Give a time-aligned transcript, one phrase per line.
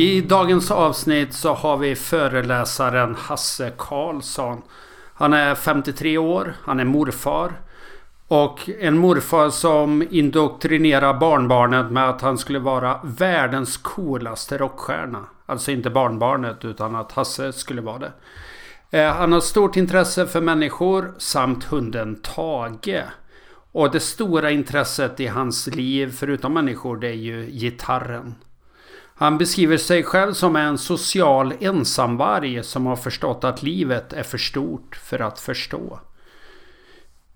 [0.00, 4.62] I dagens avsnitt så har vi föreläsaren Hasse Karlsson.
[5.14, 7.52] Han är 53 år, han är morfar.
[8.28, 15.24] Och en morfar som indoktrinerar barnbarnet med att han skulle vara världens coolaste rockstjärna.
[15.46, 18.12] Alltså inte barnbarnet utan att Hasse skulle vara det.
[18.98, 23.04] Eh, han har stort intresse för människor samt hunden Tage.
[23.72, 28.34] Och det stora intresset i hans liv förutom människor det är ju gitarren.
[29.20, 34.38] Han beskriver sig själv som en social ensamvarg som har förstått att livet är för
[34.38, 36.00] stort för att förstå.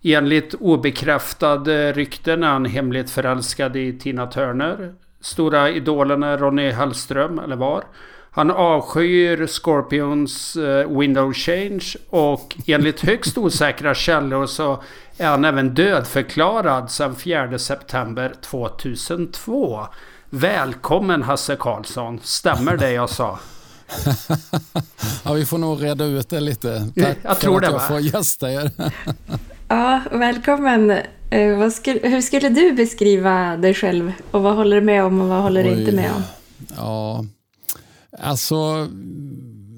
[0.03, 4.95] Enligt obekräftade rykten är han hemligt förälskad i Tina Turner.
[5.21, 7.85] Stora idolen är Ronny Hellström, eller var.
[8.31, 14.83] Han avskyr Scorpions eh, Window Change och enligt högst osäkra källor så
[15.19, 19.87] är han även dödförklarad sedan 4 september 2002.
[20.35, 22.21] Välkommen Hasse Karlsson.
[22.23, 23.39] Stämmer det jag sa?
[25.25, 26.89] ja, vi får nog reda ut det lite.
[26.97, 28.71] Tack jag tror för att det, jag får gästa er.
[29.69, 30.91] ja, välkommen.
[31.31, 34.13] Eh, skulle, hur skulle du beskriva dig själv?
[34.31, 36.23] Och vad håller du med om och vad håller du inte med om?
[36.77, 37.25] Ja,
[38.19, 38.89] alltså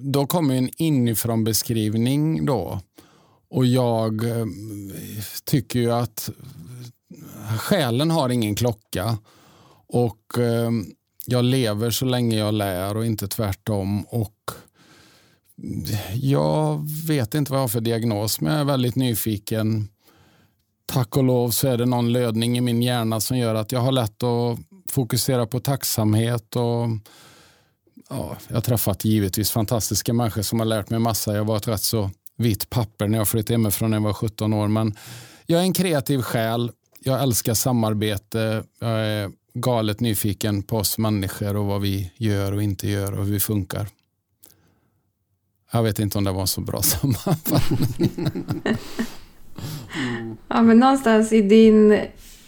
[0.02, 2.80] då kommer en inifrån beskrivning då.
[3.50, 4.46] Och jag eh,
[5.44, 6.30] tycker ju att
[7.58, 9.18] själen har ingen klocka.
[9.89, 10.70] Och eh,
[11.27, 14.05] jag lever så länge jag lär och inte tvärtom.
[14.05, 14.51] Och
[16.12, 19.89] jag vet inte vad jag har för diagnos, men jag är väldigt nyfiken.
[20.87, 23.80] Tack och lov så är det någon lödning i min hjärna som gör att jag
[23.80, 24.58] har lätt att
[24.89, 26.57] fokusera på tacksamhet.
[26.57, 26.89] Och,
[28.08, 31.36] ja, jag har träffat givetvis fantastiska människor som har lärt mig massa.
[31.36, 34.52] Jag var ett rätt så vitt papper när jag flyttade hemifrån när jag var 17
[34.52, 34.69] år.
[34.69, 34.96] Men
[35.46, 36.70] jag är en kreativ själ.
[37.01, 38.64] Jag älskar samarbete.
[38.80, 39.30] Jag är
[39.61, 43.40] galet nyfiken på oss människor och vad vi gör och inte gör och hur vi
[43.40, 43.89] funkar.
[45.72, 48.30] Jag vet inte om det var så bra sammanfattning.
[50.48, 52.00] Ja, men någonstans i din,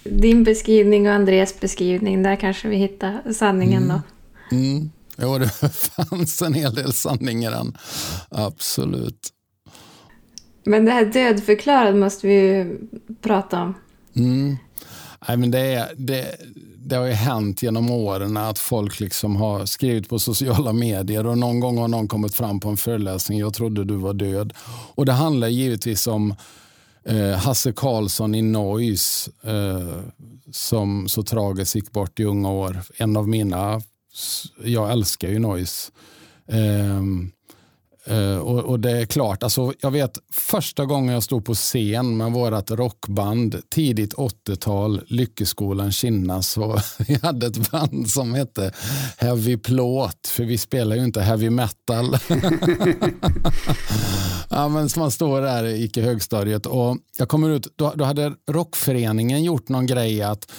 [0.04, 3.96] din beskrivning och Andreas beskrivning, där kanske vi hittar sanningen mm.
[3.96, 4.56] då.
[4.56, 4.90] Mm.
[5.16, 7.76] Jo, det fanns en hel del sanning i den.
[8.28, 9.28] Absolut.
[10.64, 12.78] Men det här dödförklarad måste vi ju
[13.20, 13.74] prata om.
[14.14, 14.56] Mm.
[15.28, 16.36] Nej, men det, är, det,
[16.88, 21.38] det har ju hänt genom åren att folk liksom har skrivit på sociala medier och
[21.38, 24.52] någon gång har någon kommit fram på en föreläsning, jag trodde du var död.
[24.94, 26.34] Och det handlar givetvis om
[27.04, 30.00] eh, Hasse Karlsson i Noise eh,
[30.52, 32.80] som så tragiskt gick bort i unga år.
[32.96, 33.82] En av mina,
[34.64, 35.92] jag älskar ju Noise.
[36.46, 37.02] Eh,
[38.10, 42.16] Uh, och, och, det är klart, alltså, jag vet första gången jag stod på scen
[42.16, 46.56] med vårt rockband, tidigt 80-tal, Lyckeskolan Kinnas.
[46.58, 48.72] Och vi hade ett band som hette
[49.16, 52.18] Heavy Plåt, för vi spelar ju inte heavy metal.
[54.50, 59.44] ja, men man står där, i högstadiet och jag kommer ut, då, då hade rockföreningen
[59.44, 60.52] gjort någon grej att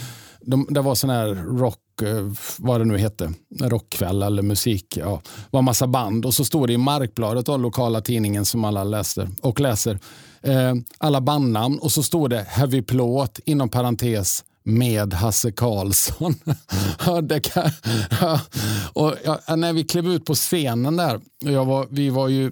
[0.49, 4.97] de, det var sån här rock eh, vad det nu hette, rockkväll eller musik.
[4.97, 5.21] Ja,
[5.51, 9.29] var massa band och så stod det i Markbladet, då, lokala tidningen som alla läser
[9.41, 9.99] och läser,
[10.41, 16.35] eh, alla bandnamn och så stod det Heavy Plåt inom parentes med Hasse Karlsson.
[17.07, 17.41] Mm.
[17.41, 17.71] kan,
[18.21, 18.39] ja.
[18.93, 22.51] Och, ja, när vi klev ut på scenen där, jag var, vi var ju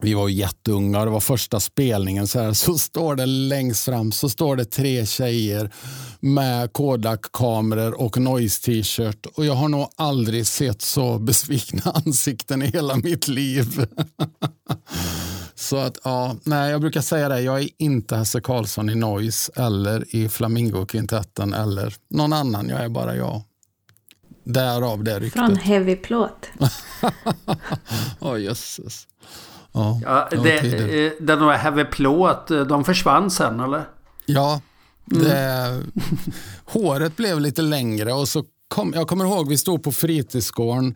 [0.00, 2.26] vi var jätteunga och det var första spelningen.
[2.26, 5.70] Så, här, så står det längst fram så står det tre tjejer
[6.20, 9.26] med Kodak-kameror och noise-t-shirt.
[9.26, 13.86] Och jag har nog aldrig sett så besvikna ansikten i hela mitt liv.
[15.54, 19.52] så att, ja, nej, jag brukar säga det, jag är inte Hasse Karlsson i Noise
[19.56, 23.42] eller i Flamingo-kvintetten eller någon annan, jag är bara jag.
[24.44, 25.32] Därav det ryktet.
[25.32, 26.50] Från Heavy Plåt.
[28.20, 29.06] Åh, oh, jösses.
[29.72, 30.58] Ja, ja det,
[31.06, 33.84] eh, den där Heavy Plåt, eh, de försvann sen eller?
[34.26, 34.60] Ja,
[35.04, 35.92] det, mm.
[36.64, 40.94] håret blev lite längre och så kom, jag kommer ihåg vi stod på fritidsgården.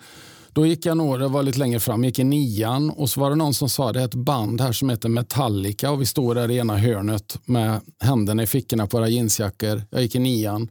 [0.53, 3.37] Då gick jag det var lite längre fram, gick i nian och så var det
[3.37, 6.50] någon som sa det är ett band här som heter Metallica och vi stod där
[6.50, 9.82] i ena hörnet med händerna i fickorna på våra jeansjackor.
[9.91, 10.69] Jag gick i nian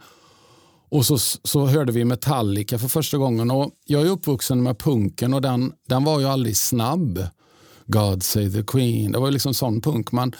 [0.90, 3.52] Och så, så hörde vi Metallica för första gången.
[3.52, 7.28] Och jag är uppvuxen med punken och den, den var ju aldrig snabb.
[7.86, 9.12] God save the Queen.
[9.12, 10.12] Det var liksom sån punk.
[10.12, 10.34] man,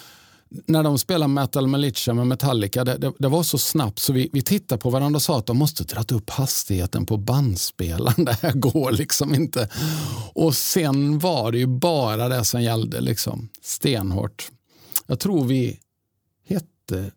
[0.66, 4.30] när de spelade Metal Militia med Metallica, det, det, det, var så snabbt så vi,
[4.34, 8.26] vi tittade på varandra och sa att de måste dra upp hastigheten på bandspelaren.
[8.26, 9.70] Det här går liksom inte.
[10.34, 13.50] Och sen var det ju bara det som gällde, liksom.
[13.62, 14.52] stenhårt.
[15.08, 15.80] Jag tror vi
[16.48, 17.12] hette,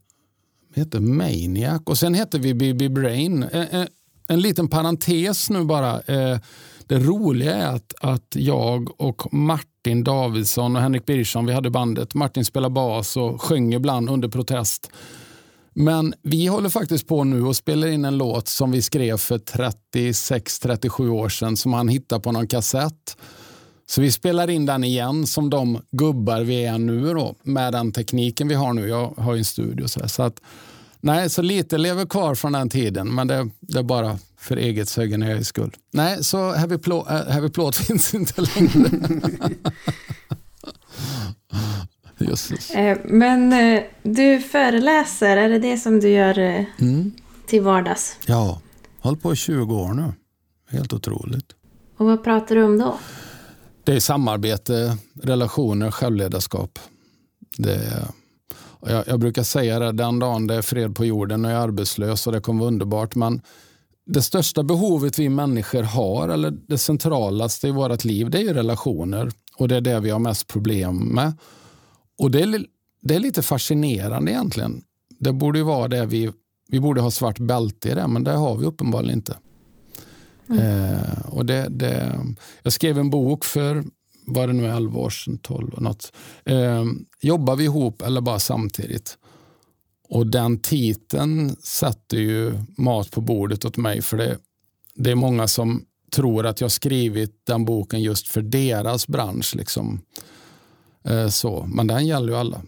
[0.74, 3.42] hette Maniac och sen hette vi BB Brain.
[3.42, 3.88] En,
[4.28, 6.00] en liten parentes nu bara.
[6.00, 6.38] Eh,
[6.86, 11.70] det roliga är att, att jag och Martin Martin Davidsson och Henrik Birgersson, vi hade
[11.70, 12.14] bandet.
[12.14, 14.90] Martin spelar bas och sjöng ibland under protest.
[15.74, 19.38] Men vi håller faktiskt på nu och spelar in en låt som vi skrev för
[19.38, 23.16] 36-37 år sedan som han hittade på någon kassett.
[23.86, 27.92] Så vi spelar in den igen som de gubbar vi är nu då, med den
[27.92, 28.88] tekniken vi har nu.
[28.88, 29.88] Jag har ju en studio.
[29.88, 30.40] Så, så att,
[31.00, 34.96] nej, så lite lever kvar från den tiden, men det, det är bara för eget
[34.96, 35.76] högernöjes skull.
[35.92, 38.90] Nej, så Heavy Plåt, äh, heavy plåt finns inte längre.
[42.18, 42.70] Jösses.
[42.70, 47.12] Eh, men eh, du föreläser, är det det som du gör eh, mm.
[47.46, 48.18] till vardags?
[48.26, 48.60] Ja,
[49.00, 50.12] hållit på i 20 år nu.
[50.70, 51.52] Helt otroligt.
[51.96, 52.98] Och vad pratar du om då?
[53.84, 56.78] Det är samarbete, relationer, självledarskap.
[57.58, 58.06] Det är,
[58.80, 61.62] jag, jag, brukar säga det, den dagen det är fred på jorden och jag är
[61.62, 63.14] arbetslös och det kommer vara underbart.
[63.14, 63.40] Men
[64.06, 69.32] det största behovet vi människor har, eller det centralaste i vårt liv, det är relationer.
[69.56, 71.32] Och det är det vi har mest problem med.
[72.18, 72.66] Och det är,
[73.02, 74.82] det är lite fascinerande egentligen.
[75.18, 76.32] Det borde ju vara det vi,
[76.68, 79.38] vi borde ha svart bälte i det, men det har vi uppenbarligen inte.
[80.48, 80.60] Mm.
[80.60, 82.20] Eh, och det, det,
[82.62, 83.84] jag skrev en bok för,
[84.26, 86.12] var det nu 11 år sedan, 12 något.
[86.44, 86.84] Eh,
[87.20, 89.18] jobbar vi ihop eller bara samtidigt?
[90.08, 94.38] Och den titeln sätter ju mat på bordet åt mig för det,
[94.94, 99.54] det är många som tror att jag skrivit den boken just för deras bransch.
[99.56, 100.00] Liksom.
[101.04, 101.68] Eh, så.
[101.72, 102.62] Men den gäller ju alla.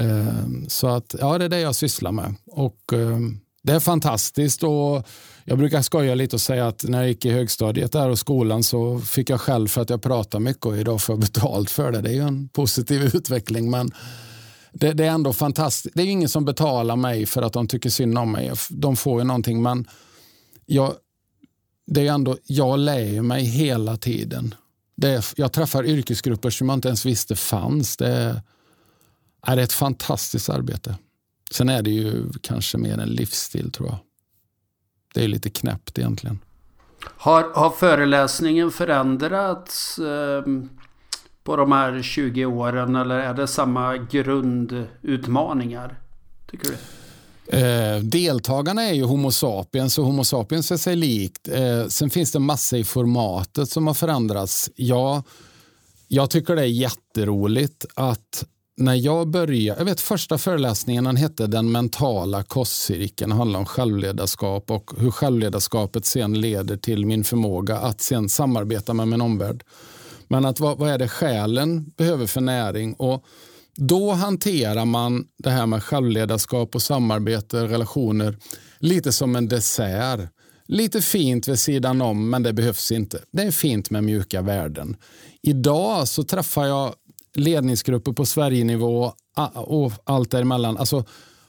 [0.00, 2.34] Eh, så att, ja, det är det jag sysslar med.
[2.46, 3.18] Och eh,
[3.62, 4.62] det är fantastiskt.
[4.62, 5.06] och
[5.44, 8.62] Jag brukar skoja lite och säga att när jag gick i högstadiet där och skolan
[8.62, 11.92] så fick jag själv för att jag pratar mycket och idag får jag betalt för
[11.92, 12.00] det.
[12.00, 13.70] Det är ju en positiv utveckling.
[13.70, 13.90] Men
[14.72, 15.94] det, det, är ändå fantastiskt.
[15.94, 18.52] Det är ingen som betalar mig för att de tycker synd om mig.
[18.70, 19.88] De får ju någonting men
[20.66, 20.94] jag,
[21.86, 24.54] det är ändå, jag lär mig hela tiden.
[24.96, 27.96] Det är, jag träffar yrkesgrupper som jag inte ens visste fanns.
[27.96, 28.40] Det är,
[29.46, 30.96] är ett fantastiskt arbete.
[31.50, 33.98] Sen är det ju kanske mer en livsstil tror jag.
[35.14, 36.38] Det är lite knäppt egentligen.
[37.04, 40.42] Har, har föreläsningen förändrats eh,
[41.44, 45.98] på de här 20 åren eller är det samma grundutmaningar?
[46.50, 46.76] Tycker du?
[47.58, 51.48] Eh, deltagarna är ju Homo sapiens och Homo sapiens är sig likt.
[51.48, 54.70] Eh, sen finns det massor i formatet som har förändrats.
[54.74, 55.22] Ja,
[56.08, 58.44] jag tycker det är jätteroligt att
[58.76, 63.30] när jag började, jag vet första föreläsningen den hette Den mentala kostcirkeln.
[63.30, 68.94] Den handlar om självledarskap och hur självledarskapet sen leder till min förmåga att sen samarbeta
[68.94, 69.64] med min omvärld.
[70.32, 72.94] Men att vad, vad är det själen behöver för näring?
[72.94, 73.24] Och
[73.76, 78.38] då hanterar man det här med självledarskap och samarbete, relationer,
[78.78, 80.20] lite som en dessert.
[80.66, 83.18] Lite fint vid sidan om, men det behövs inte.
[83.32, 84.96] Det är fint med mjuka värden.
[85.42, 86.94] Idag så träffar jag
[87.34, 89.12] ledningsgrupper på Sverigenivå
[89.54, 90.76] och allt däremellan.
[90.76, 91.04] Alltså,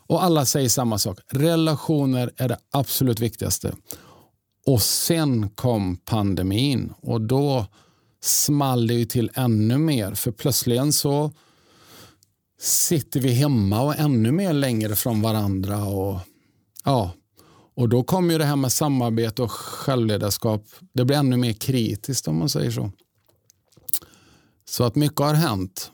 [0.08, 1.20] och alla säger samma sak.
[1.32, 3.74] Relationer är det absolut viktigaste.
[4.66, 7.66] Och sen kom pandemin och då
[8.24, 10.14] small det ju till ännu mer.
[10.14, 11.32] För plötsligen så
[12.60, 15.86] sitter vi hemma och ännu mer längre från varandra.
[15.86, 16.20] Och,
[16.84, 17.12] ja,
[17.76, 20.66] och då kommer ju det här med samarbete och självledarskap.
[20.94, 22.92] Det blir ännu mer kritiskt om man säger så.
[24.66, 25.92] Så att mycket har hänt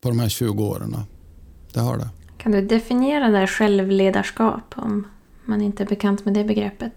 [0.00, 0.96] på de här 20 åren.
[1.72, 2.08] Det har det.
[2.38, 5.06] Kan du definiera det här självledarskap om
[5.44, 6.92] man inte är bekant med det begreppet?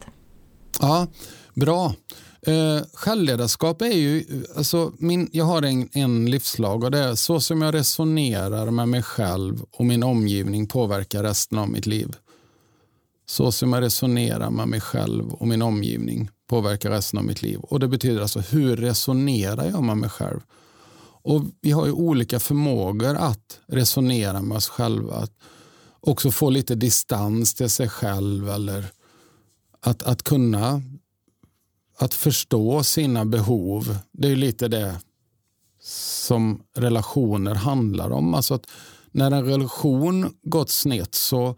[0.79, 1.07] Ja,
[1.53, 1.93] bra.
[2.47, 7.39] Eh, självledarskap är ju, alltså min, jag har en, en livslag och det är så
[7.39, 12.15] som jag resonerar med mig själv och min omgivning påverkar resten av mitt liv.
[13.25, 17.59] Så som jag resonerar med mig själv och min omgivning påverkar resten av mitt liv.
[17.59, 20.39] Och Det betyder alltså hur resonerar jag med mig själv?
[21.23, 25.15] Och Vi har ju olika förmågor att resonera med oss själva.
[25.15, 25.33] Att
[25.99, 28.85] också få lite distans till sig själv eller
[29.81, 30.81] att, att kunna
[32.01, 34.99] att förstå sina behov, det är lite det
[35.83, 38.33] som relationer handlar om.
[38.33, 38.67] Alltså att
[39.11, 41.55] när en relation gått snett så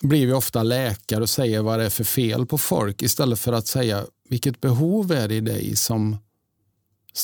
[0.00, 3.52] blir vi ofta läkare och säger vad det är för fel på folk istället för
[3.52, 6.16] att säga vilket behov är det i dig som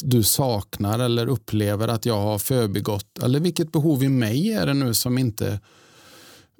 [0.03, 3.19] du saknar eller upplever att jag har förbigått.
[3.23, 5.61] Eller vilket behov i mig är det nu som inte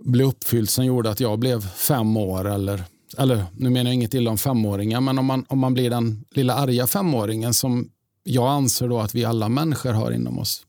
[0.05, 2.49] blev uppfyllt som gjorde att jag blev fem år.
[2.49, 2.85] Eller,
[3.19, 6.25] eller nu menar jag inget illa om femåringar, men om man, om man blir den
[6.31, 7.91] lilla arga femåringen som
[8.23, 10.67] jag anser då att vi alla människor har inom oss.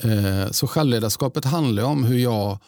[0.00, 2.58] Eh, så självledarskapet handlar om hur jag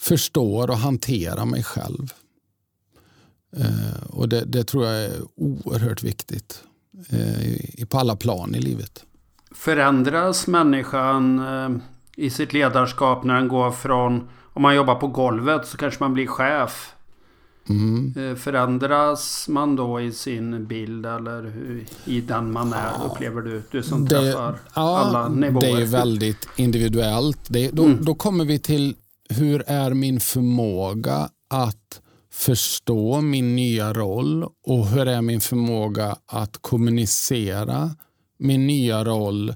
[0.00, 2.12] förstår och hanterar mig själv.
[3.56, 6.62] Eh, och det, det, tror jag är oerhört viktigt
[7.10, 9.04] eh, på alla plan i livet.
[9.54, 11.80] Förändras människan eh,
[12.16, 16.14] i sitt ledarskap när den går från, om man jobbar på golvet så kanske man
[16.14, 16.95] blir chef.
[17.68, 18.14] Mm.
[18.16, 21.52] Eh, förändras man då i sin bild eller
[22.04, 23.62] i den man är, ja, upplever du?
[23.70, 25.60] Du som det, träffar ja, alla nivåer.
[25.60, 27.40] Det är väldigt individuellt.
[27.48, 28.04] Det, då, mm.
[28.04, 28.94] då kommer vi till
[29.28, 32.00] hur är min förmåga att
[32.32, 37.90] förstå min nya roll och hur är min förmåga att kommunicera
[38.38, 39.54] min nya roll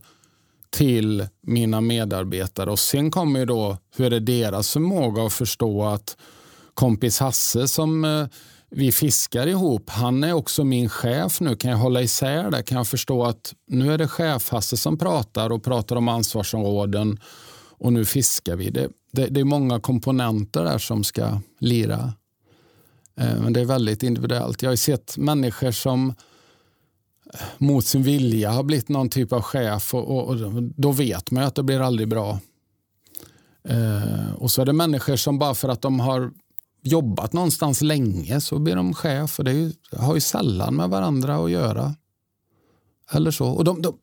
[0.71, 2.71] till mina medarbetare.
[2.71, 6.17] Och Sen kommer då hur är deras förmåga att förstå att
[6.75, 8.27] kompis Hasse som eh,
[8.71, 11.57] vi fiskar ihop, han är också min chef nu.
[11.57, 12.62] Kan jag hålla isär det?
[12.62, 17.21] Kan jag förstå att nu är det chef Hasse som pratar och pratar om ansvarsområden
[17.81, 18.71] och nu fiskar vi.
[18.71, 22.12] Det, det, det är många komponenter där som ska lira.
[23.17, 24.62] Eh, men det är väldigt individuellt.
[24.62, 26.15] Jag har sett människor som
[27.35, 31.31] eh, mot sin vilja har blivit någon typ av chef och, och, och då vet
[31.31, 32.39] man att det blir aldrig bra.
[33.69, 36.31] Eh, och så är det människor som bara för att de har
[36.83, 41.45] jobbat någonstans länge så blir de chef och det ju, har ju sällan med varandra
[41.45, 41.95] att göra.
[43.13, 43.47] Eller så.
[43.47, 43.99] Och de, de,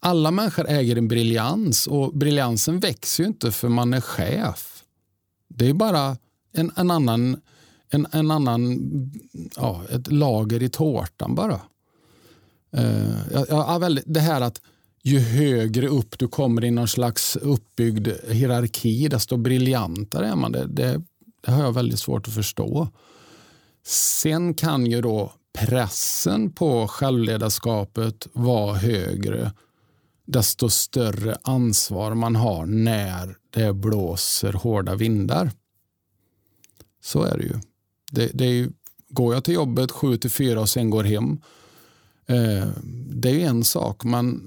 [0.00, 4.84] alla människor äger en briljans och briljansen växer ju inte för man är chef.
[5.48, 6.16] Det är bara
[6.52, 7.36] en, en annan
[7.92, 8.80] en, en annan,
[9.56, 11.60] ja, ett lager i tårtan bara.
[12.76, 14.60] Uh, ja, ja, väldigt, det här att
[15.02, 20.52] ju högre upp du kommer i någon slags uppbyggd hierarki, desto briljantare är man.
[20.52, 21.02] Det, det,
[21.42, 22.88] det har jag väldigt svårt att förstå.
[23.84, 29.52] Sen kan ju då pressen på självledarskapet vara högre
[30.26, 35.50] desto större ansvar man har när det blåser hårda vindar.
[37.02, 37.54] Så är det ju.
[38.12, 38.68] Det, det är,
[39.08, 41.40] går jag till jobbet 7 till 4 och sen går hem.
[42.26, 42.68] Eh,
[43.10, 44.04] det är en sak.
[44.04, 44.42] men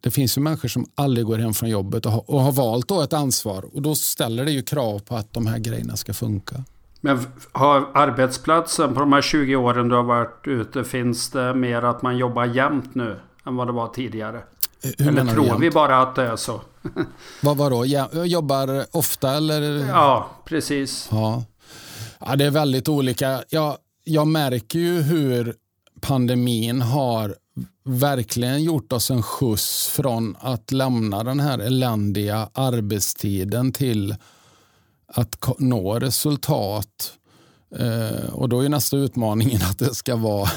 [0.00, 2.88] det finns ju människor som aldrig går hem från jobbet och har, och har valt
[2.88, 3.64] då ett ansvar.
[3.74, 6.64] Och Då ställer det ju krav på att de här grejerna ska funka.
[7.00, 11.82] Men har arbetsplatsen på de här 20 åren du har varit ute, finns det mer
[11.82, 13.16] att man jobbar jämt nu
[13.46, 14.40] än vad det var tidigare?
[14.98, 16.60] Hur eller tror vi bara att det är så?
[17.42, 17.84] vad vadå?
[18.24, 19.62] Jobbar ofta eller?
[19.88, 21.08] Ja, precis.
[21.10, 21.44] Ja.
[22.18, 23.42] Ja, det är väldigt olika.
[23.48, 25.54] Jag, jag märker ju hur
[26.00, 27.34] pandemin har
[27.84, 34.14] verkligen gjort oss en skjuts från att lämna den här eländiga arbetstiden till
[35.06, 37.12] att nå resultat.
[37.76, 40.50] Eh, och då är nästa utmaningen att det ska vara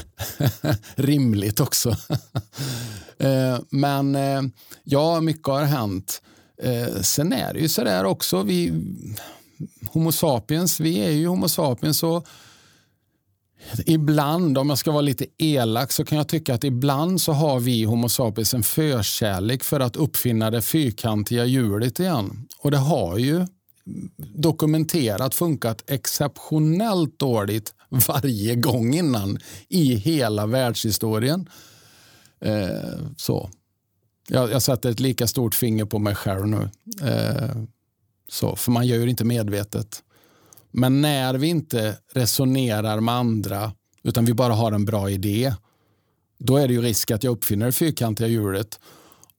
[0.95, 1.89] rimligt också.
[3.17, 4.41] eh, men eh,
[4.83, 6.22] ja, mycket har hänt.
[6.62, 8.74] Eh, sen är det ju sådär också, vi,
[9.91, 12.27] Homo sapiens, vi är ju Homo sapiens och
[13.86, 17.60] ibland, om jag ska vara lite elak, så kan jag tycka att ibland så har
[17.60, 22.48] vi Homo sapiens en förkärlek för att uppfinna det fyrkantiga hjulet igen.
[22.60, 23.48] Och det har ju
[24.36, 27.74] dokumenterat funkat exceptionellt dåligt
[28.08, 29.39] varje gång innan
[29.70, 31.50] i hela världshistorien.
[32.41, 33.50] Eh, så.
[34.29, 36.70] Jag, jag sätter ett lika stort finger på mig själv nu.
[37.01, 37.55] Eh,
[38.29, 40.03] så, för man gör det inte medvetet.
[40.73, 43.71] Men när vi inte resonerar med andra
[44.03, 45.53] utan vi bara har en bra idé,
[46.39, 48.79] då är det ju risk att jag uppfinner det fyrkantiga hjulet.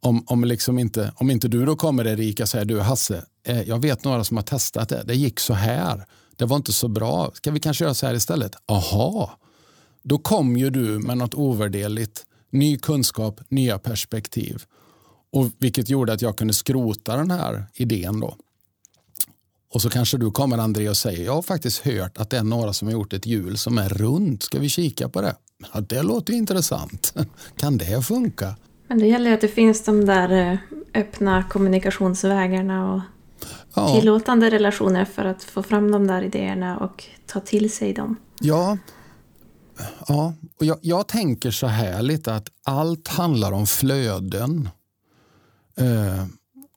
[0.00, 3.62] Om, om, liksom inte, om inte du då kommer Erika och säger du Hasse, eh,
[3.62, 5.02] jag vet några som har testat det.
[5.02, 6.06] Det gick så här.
[6.36, 7.30] Det var inte så bra.
[7.34, 8.52] Ska vi kanske göra så här istället?
[8.66, 9.38] Aha,
[10.02, 12.26] då kom ju du med något ovärderligt.
[12.50, 14.62] Ny kunskap, nya perspektiv.
[15.32, 18.20] Och Vilket gjorde att jag kunde skrota den här idén.
[18.20, 18.36] då.
[19.74, 22.42] Och så kanske du kommer André och säger, jag har faktiskt hört att det är
[22.42, 24.42] några som har gjort ett hjul som är runt.
[24.42, 25.36] Ska vi kika på det?
[25.72, 27.14] Ja, det låter intressant.
[27.56, 28.56] kan det funka?
[28.88, 30.58] Men det gäller att det finns de där eh,
[30.94, 33.00] öppna kommunikationsvägarna och
[33.74, 34.00] ja.
[34.00, 38.16] tillåtande relationer för att få fram de där idéerna och ta till sig dem.
[38.40, 38.78] Ja,
[40.08, 40.34] ja.
[40.56, 44.68] och jag, jag tänker så här lite att allt handlar om flöden.
[45.76, 46.24] Eh,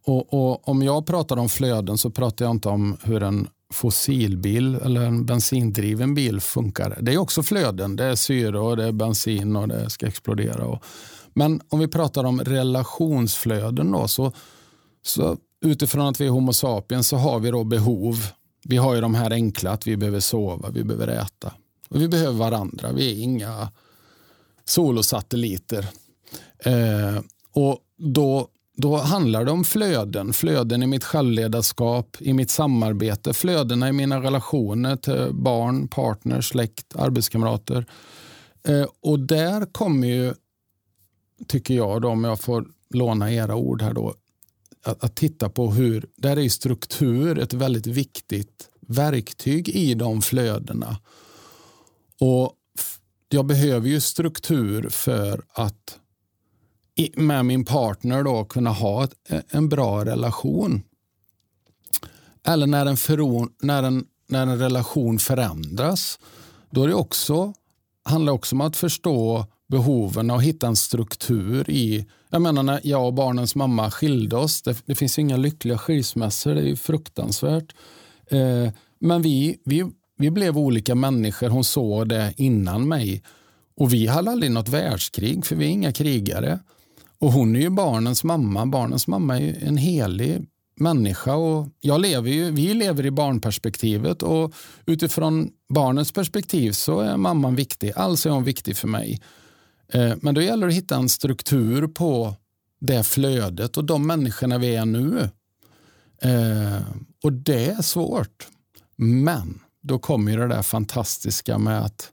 [0.08, 4.76] och, och, Om jag pratar om flöden så pratar jag inte om hur en fossilbil
[4.76, 6.98] eller en bensindriven bil funkar.
[7.02, 7.96] Det är också flöden.
[7.96, 10.80] Det är syre och det är bensin och det ska explodera.
[11.34, 14.32] Men om vi pratar om relationsflöden då, så,
[15.06, 18.16] så utifrån att vi är Homo sapiens så har vi då behov.
[18.64, 21.54] Vi har ju de här enkla att vi behöver sova, vi behöver äta.
[21.90, 22.92] Och vi behöver varandra.
[22.92, 23.72] Vi är inga
[24.66, 25.88] solosatelliter.
[26.60, 27.22] Eh,
[27.54, 28.48] och då
[28.80, 30.34] då handlar det om flöden.
[30.34, 36.96] Flöden i mitt självledarskap, i mitt samarbete, flödena i mina relationer till barn, partner, släkt,
[36.96, 37.86] arbetskamrater.
[38.68, 40.34] Eh, och där kommer ju,
[41.48, 44.14] tycker jag, då, om jag får låna era ord här då,
[44.84, 50.98] att, att titta på hur, där är struktur ett väldigt viktigt verktyg i de flödena.
[52.20, 52.54] Och
[53.30, 56.00] jag behöver ju struktur för att
[57.16, 59.14] med min partner då kunna ha ett,
[59.50, 60.84] en bra relation.
[62.48, 66.20] Eller när en, föron, när, en, när en relation förändras.
[66.70, 67.54] Då är det också,
[68.04, 72.06] handlar det också om att förstå behoven och hitta en struktur i...
[72.30, 76.56] Jag menar när jag och barnens mamma skilde oss, det, det finns inga lyckliga skilsmässor,
[76.56, 77.76] det är fruktansvärt.
[78.32, 83.24] Eh, men vi, vi, vi blev olika människor, hon såg det innan mig.
[83.76, 86.60] Och vi hade aldrig något världskrig, för vi är inga krigare.
[87.20, 88.66] Och hon är ju barnens mamma.
[88.66, 90.46] Barnens mamma är en helig
[90.80, 94.54] människa och jag lever ju, vi lever i barnperspektivet och
[94.86, 97.94] utifrån barnens perspektiv så är mamman viktig.
[97.96, 99.22] Alltså är hon viktig för mig.
[99.94, 102.36] Eh, men då gäller det att hitta en struktur på
[102.80, 105.30] det flödet och de människorna vi är nu.
[106.22, 106.82] Eh,
[107.24, 108.48] och det är svårt.
[108.96, 112.12] Men då kommer det där fantastiska med att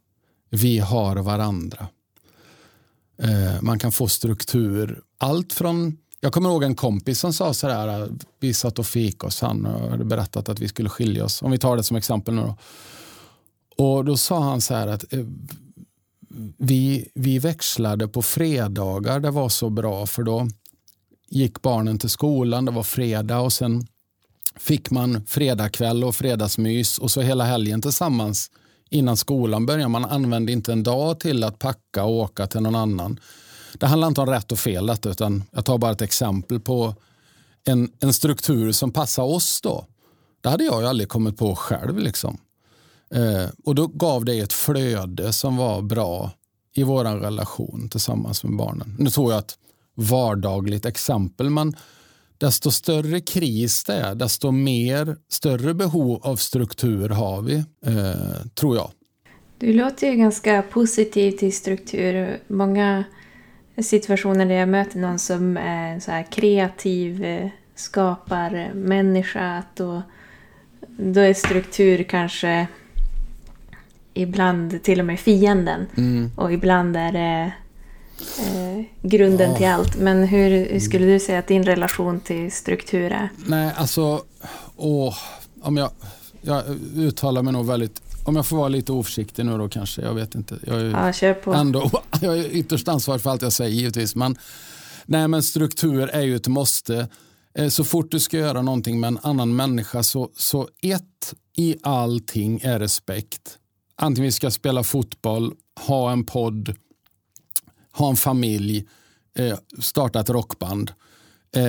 [0.51, 1.89] vi har varandra.
[3.19, 5.03] Eh, man kan få struktur.
[5.19, 8.09] Allt från jag kommer ihåg en kompis som sa så här, eh,
[8.41, 11.43] vi satt och fikos, han hade berättat att vi skulle skilja oss.
[11.43, 12.57] Om vi tar det som exempel nu då.
[13.85, 15.25] Och då sa han så här att eh,
[16.59, 20.49] vi, vi växlade på fredagar, det var så bra för då
[21.29, 23.87] gick barnen till skolan, det var fredag och sen
[24.57, 28.51] fick man fredagkväll och fredagsmys och så hela helgen tillsammans
[28.95, 29.89] innan skolan börjar.
[29.89, 33.21] Man använder inte en dag till att packa och åka till någon annan.
[33.79, 36.95] Det handlar inte om rätt och fel detta, utan jag tar bara ett exempel på
[37.65, 39.87] en, en struktur som passar oss då.
[40.41, 41.99] Det hade jag ju aldrig kommit på själv.
[41.99, 42.39] Liksom.
[43.15, 46.31] Eh, och då gav det ett flöde som var bra
[46.75, 48.97] i vår relation tillsammans med barnen.
[48.99, 49.59] Nu tog jag ett
[49.95, 51.77] vardagligt exempel, men
[52.39, 57.55] desto större kris det är, desto mer, större behov av struktur har vi,
[57.87, 58.91] eh, tror jag.
[59.59, 62.39] Du låter ju ganska positiv till struktur.
[62.49, 63.05] Många
[63.83, 70.03] situationer där jag möter någon som är så här kreativ, eh, skapar människa, att då,
[70.87, 72.67] då är struktur kanske
[74.15, 75.87] ibland till och med fienden.
[75.97, 76.31] Mm.
[76.37, 77.53] Och ibland är det
[78.39, 79.57] eh, grunden ja.
[79.57, 79.97] till allt.
[79.97, 83.29] Men hur, hur, skulle du säga att din relation till struktur är?
[83.47, 84.23] Nej, alltså...
[84.77, 85.17] Åh,
[85.61, 85.91] om jag,
[86.41, 86.65] jag
[86.97, 88.03] uttalar mig nog väldigt...
[88.25, 90.03] Om jag får vara lite oförsiktig nu då kanske.
[90.03, 90.59] Jag vet inte.
[90.67, 91.55] Jag är, ja, kör på.
[91.55, 94.15] Ändå, jag är ytterst ansvarig för allt jag säger givetvis.
[94.15, 94.37] Men,
[95.07, 97.09] nej, men struktur är ju ett måste.
[97.59, 101.77] Eh, så fort du ska göra någonting med en annan människa så, så ett i
[101.83, 103.59] allting är respekt.
[103.97, 105.53] Antingen vi ska spela fotboll,
[105.87, 106.75] ha en podd,
[107.97, 108.89] ha en familj,
[109.39, 110.91] eh, starta ett rockband.
[111.57, 111.63] Eh,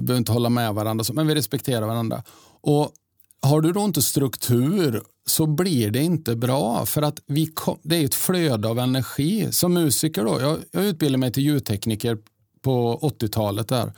[0.00, 2.22] behöver inte hålla med varandra, men vi respekterar varandra.
[2.60, 2.92] Och
[3.42, 6.86] Har du då inte struktur så blir det inte bra.
[6.86, 9.52] För att vi kom, Det är ett flöde av energi.
[9.52, 12.18] Som musiker, då, jag, jag utbildade mig till ljudtekniker
[12.62, 13.68] på 80-talet.
[13.68, 13.92] där.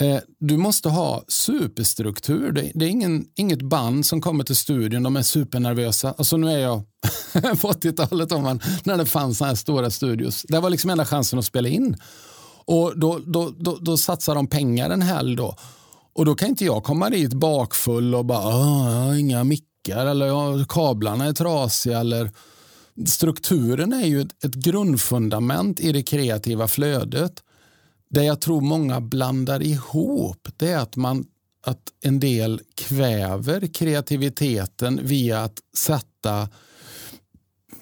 [0.00, 2.52] Eh, du måste ha superstruktur.
[2.52, 6.14] Det, det är ingen, inget band som kommer till studion, de är supernervösa.
[6.18, 6.82] Alltså nu är jag
[7.32, 8.30] på 80-talet
[8.84, 10.44] när det fanns såna här stora studios.
[10.48, 11.96] Det var liksom enda chansen att spela in.
[12.64, 15.56] Och då, då, då, då satsar de pengar en helg då.
[16.12, 21.24] Och då kan inte jag komma dit bakfull och bara, jag inga mickar eller kablarna
[21.24, 22.30] är trasiga eller
[23.06, 27.42] strukturen är ju ett, ett grundfundament i det kreativa flödet.
[28.10, 31.26] Det jag tror många blandar ihop det är att, man,
[31.66, 36.48] att en del kväver kreativiteten via att sätta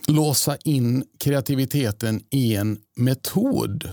[0.06, 3.92] låsa in kreativiteten i en metod.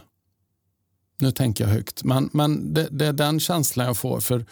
[1.19, 4.19] Nu tänker jag högt, men, men det, det är den känslan jag får.
[4.19, 4.45] för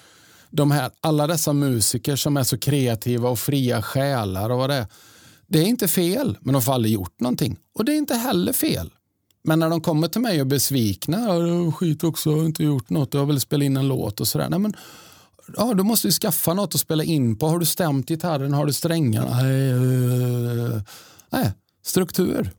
[0.50, 4.76] de här, Alla dessa musiker som är så kreativa och fria själar och vad det
[4.76, 4.88] är.
[5.48, 7.58] Det är inte fel, men de har aldrig gjort någonting.
[7.74, 8.90] Och det är inte heller fel.
[9.44, 11.28] Men när de kommer till mig och är besvikna,
[11.72, 14.50] skit också, jag har inte gjort något, jag vill spela in en låt och sådär.
[14.50, 14.74] Nej, men
[15.58, 17.48] ja, du måste ju skaffa något att spela in på.
[17.48, 18.54] Har du stämt gitarren?
[18.54, 19.42] Har du strängarna?
[21.30, 21.52] Nej,
[21.84, 22.52] struktur.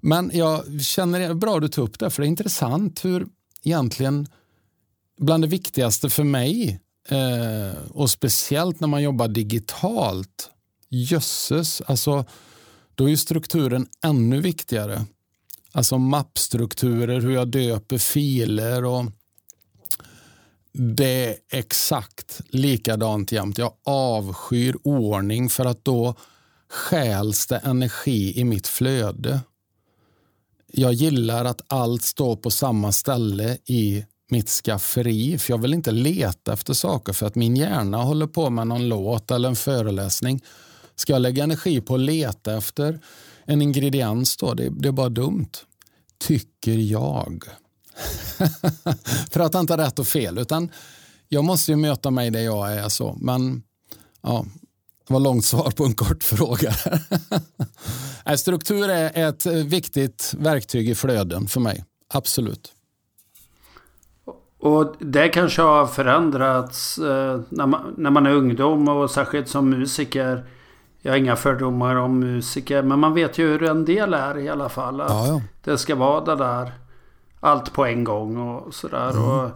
[0.00, 3.26] Men jag känner bra du tog upp det, för det är intressant hur
[3.62, 4.26] egentligen
[5.18, 10.50] bland det viktigaste för mig eh, och speciellt när man jobbar digitalt,
[10.88, 12.24] jösses, alltså
[12.94, 15.04] då är strukturen ännu viktigare.
[15.72, 19.04] Alltså mappstrukturer, hur jag döper filer och
[20.72, 23.58] det är exakt likadant jämt.
[23.58, 26.14] Jag avskyr ordning för att då
[26.70, 29.40] stjäls det energi i mitt flöde.
[30.72, 35.90] Jag gillar att allt står på samma ställe i mitt skafferi, för jag vill inte
[35.90, 40.42] leta efter saker för att min hjärna håller på med någon låt eller en föreläsning.
[40.94, 43.00] Ska jag lägga energi på att leta efter
[43.44, 44.54] en ingrediens då?
[44.54, 45.50] Det, det är bara dumt.
[46.18, 47.44] Tycker jag.
[49.30, 50.70] för att inte rätt och fel, utan
[51.28, 52.88] jag måste ju möta mig där jag är.
[52.88, 53.16] så.
[53.20, 53.62] Men
[54.22, 54.46] ja,
[55.08, 56.72] det var långt svar på en kort fråga.
[58.36, 61.84] Struktur är ett viktigt verktyg i flöden för mig.
[62.14, 62.72] Absolut.
[64.60, 69.70] Och det kanske har förändrats eh, när, man, när man är ungdom och särskilt som
[69.70, 70.44] musiker.
[71.02, 74.48] Jag har inga fördomar om musiker men man vet ju hur en del är i
[74.48, 75.00] alla fall.
[75.00, 75.40] Att ja, ja.
[75.64, 76.72] Det ska vara det där
[77.40, 79.10] allt på en gång och sådär.
[79.10, 79.22] Mm.
[79.22, 79.50] Och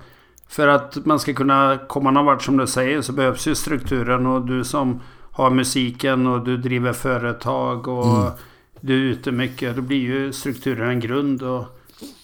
[0.49, 4.27] för att man ska kunna komma någon vart som du säger så behövs ju strukturen
[4.27, 5.01] och du som
[5.33, 8.33] har musiken och du driver företag och mm.
[8.81, 9.77] du är ute mycket.
[9.77, 11.43] Då blir ju strukturen en grund.
[11.43, 11.65] Och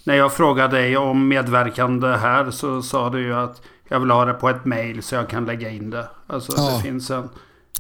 [0.04, 4.24] när jag frågade dig om medverkande här så sa du ju att jag vill ha
[4.24, 6.08] det på ett mail så jag kan lägga in det.
[6.26, 6.70] Alltså ja.
[6.76, 7.28] det finns en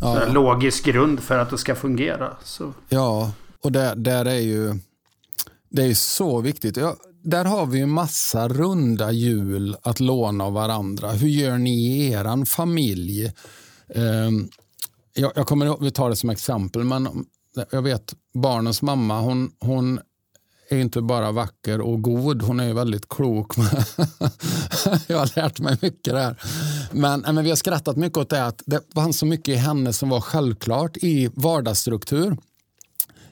[0.00, 0.20] ja.
[0.32, 2.36] logisk grund för att det ska fungera.
[2.42, 2.72] Så.
[2.88, 3.32] Ja,
[3.64, 4.74] och där, där är ju
[5.70, 6.76] det är så viktigt.
[6.76, 11.10] Ja, där har vi en massa runda hjul att låna av varandra.
[11.10, 13.32] Hur gör ni i er familj?
[13.94, 14.48] Um,
[15.18, 17.26] jag, jag kommer vi tar det som exempel, men
[17.70, 20.00] jag vet barnens mamma, hon, hon
[20.70, 23.52] är inte bara vacker och god, hon är väldigt klok.
[25.06, 26.42] jag har lärt mig mycket där.
[26.92, 29.92] Men, men vi har skrattat mycket åt det att det fanns så mycket i henne
[29.92, 32.36] som var självklart i vardagsstruktur.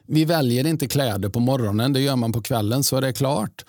[0.07, 3.65] Vi väljer inte kläder på morgonen, det gör man på kvällen så är det klart.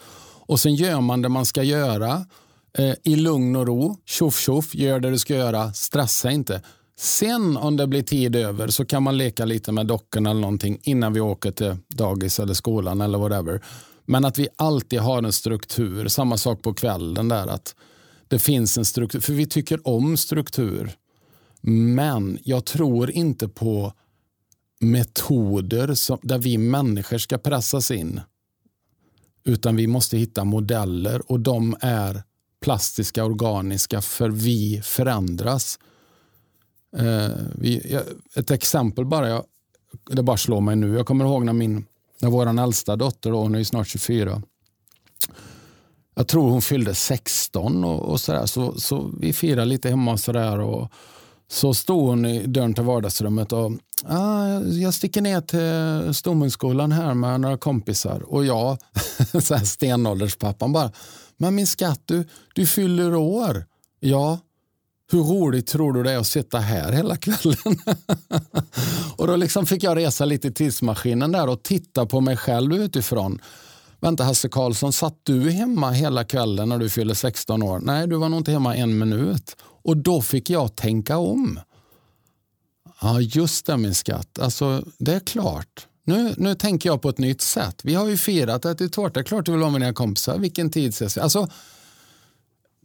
[0.47, 2.25] Och sen gör man det man ska göra
[2.77, 3.97] eh, i lugn och ro.
[4.05, 6.61] Tjoff tjoff, gör det du ska göra, stressa inte.
[6.99, 10.79] Sen om det blir tid över så kan man leka lite med dockorna eller någonting
[10.83, 13.61] innan vi åker till dagis eller skolan eller whatever.
[14.05, 16.07] Men att vi alltid har en struktur.
[16.07, 17.75] Samma sak på kvällen där att
[18.27, 19.19] det finns en struktur.
[19.19, 20.91] För vi tycker om struktur.
[21.61, 23.93] Men jag tror inte på
[24.79, 28.21] metoder som, där vi människor ska pressas in.
[29.43, 32.23] Utan vi måste hitta modeller och de är
[32.61, 35.79] plastiska, organiska för vi förändras.
[36.97, 37.99] Eh, vi,
[38.35, 39.43] ett exempel bara, jag,
[40.09, 40.95] det bara slår mig nu.
[40.95, 41.85] Jag kommer ihåg när, min,
[42.21, 44.41] när vår äldsta dotter, då, hon är snart 24,
[46.15, 50.11] jag tror hon fyllde 16 och, och så, där, så, så vi firade lite hemma
[50.11, 50.59] och så där.
[50.59, 50.91] Och,
[51.49, 53.71] så stod hon i dörren till vardagsrummet och
[54.05, 58.23] ah, jag sticker ner till Stomhundsskolan här med några kompisar.
[58.27, 58.77] Och jag,
[59.41, 60.91] så här stenålderspappan bara,
[61.37, 63.65] men min skatt, du, du fyller år.
[63.99, 64.39] Ja,
[65.11, 67.79] hur roligt tror du det är att sitta här hela kvällen?
[69.15, 72.73] och då liksom fick jag resa lite i tidsmaskinen där och titta på mig själv
[72.73, 73.41] utifrån.
[73.99, 77.79] Vänta Hasse Karlsson, satt du hemma hela kvällen när du fyllde 16 år?
[77.79, 79.55] Nej, du var nog inte hemma en minut.
[79.61, 81.59] Och då fick jag tänka om.
[83.01, 84.39] Ja, just det min skatt.
[84.39, 85.87] Alltså, det är klart.
[86.03, 87.81] Nu, nu tänker jag på ett nytt sätt.
[87.83, 89.23] Vi har ju firat, ätit tårta.
[89.23, 90.37] Klart du vill vara med dina kompisar.
[90.37, 91.21] Vilken tid ses vi?
[91.21, 91.49] Alltså,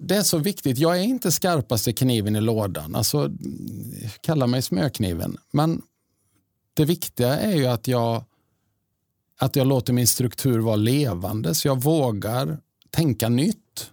[0.05, 0.79] det är så viktigt.
[0.79, 2.95] Jag är inte skarpaste kniven i lådan.
[2.95, 3.31] Alltså,
[4.21, 5.37] kalla mig smörkniven.
[5.51, 5.83] Men
[6.75, 8.25] det viktiga är ju att jag,
[9.39, 12.59] att jag låter min struktur vara levande så jag vågar
[12.91, 13.91] tänka nytt.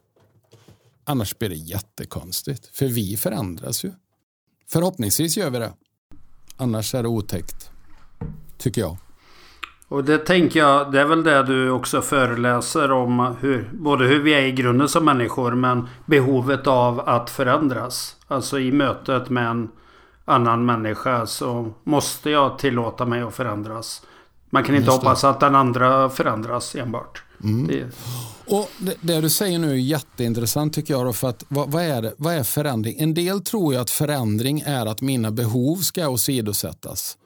[1.04, 2.70] Annars blir det jättekonstigt.
[2.74, 3.92] För vi förändras ju.
[4.68, 5.74] Förhoppningsvis gör vi det.
[6.58, 7.70] Annars är det otäckt.
[8.58, 8.98] Tycker jag.
[9.90, 13.36] Och det tänker jag, det är väl det du också föreläser om.
[13.42, 18.16] Hur, både hur vi är i grunden som människor men behovet av att förändras.
[18.28, 19.70] Alltså i mötet med en
[20.26, 24.02] annan människa så måste jag tillåta mig att förändras.
[24.50, 27.24] Man kan inte hoppas att den andra förändras enbart.
[27.44, 27.68] Mm.
[27.68, 27.86] Det...
[28.46, 31.06] Och det, det, du säger nu är jätteintressant tycker jag.
[31.06, 33.00] Då, för att, vad, vad, är det, vad är förändring?
[33.00, 37.18] En del tror ju att förändring är att mina behov ska åsidosättas.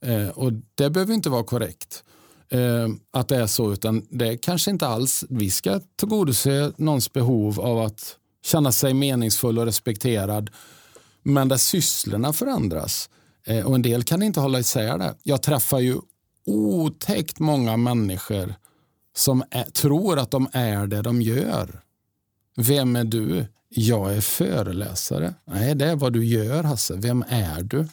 [0.00, 2.04] Eh, och det behöver inte vara korrekt.
[2.48, 5.24] Eh, att det är så, utan det är kanske inte alls.
[5.28, 10.50] Vi ska tillgodose någons behov av att känna sig meningsfull och respekterad.
[11.22, 13.10] Men där sysslorna förändras.
[13.46, 15.14] Eh, och en del kan inte hålla isär det.
[15.22, 15.96] Jag träffar ju
[16.46, 18.54] otäckt många människor
[19.16, 21.80] som är, tror att de är det de gör.
[22.56, 23.46] Vem är du?
[23.68, 25.34] Jag är föreläsare.
[25.44, 26.94] Nej, det är vad du gör Hasse.
[26.96, 27.88] Vem är du?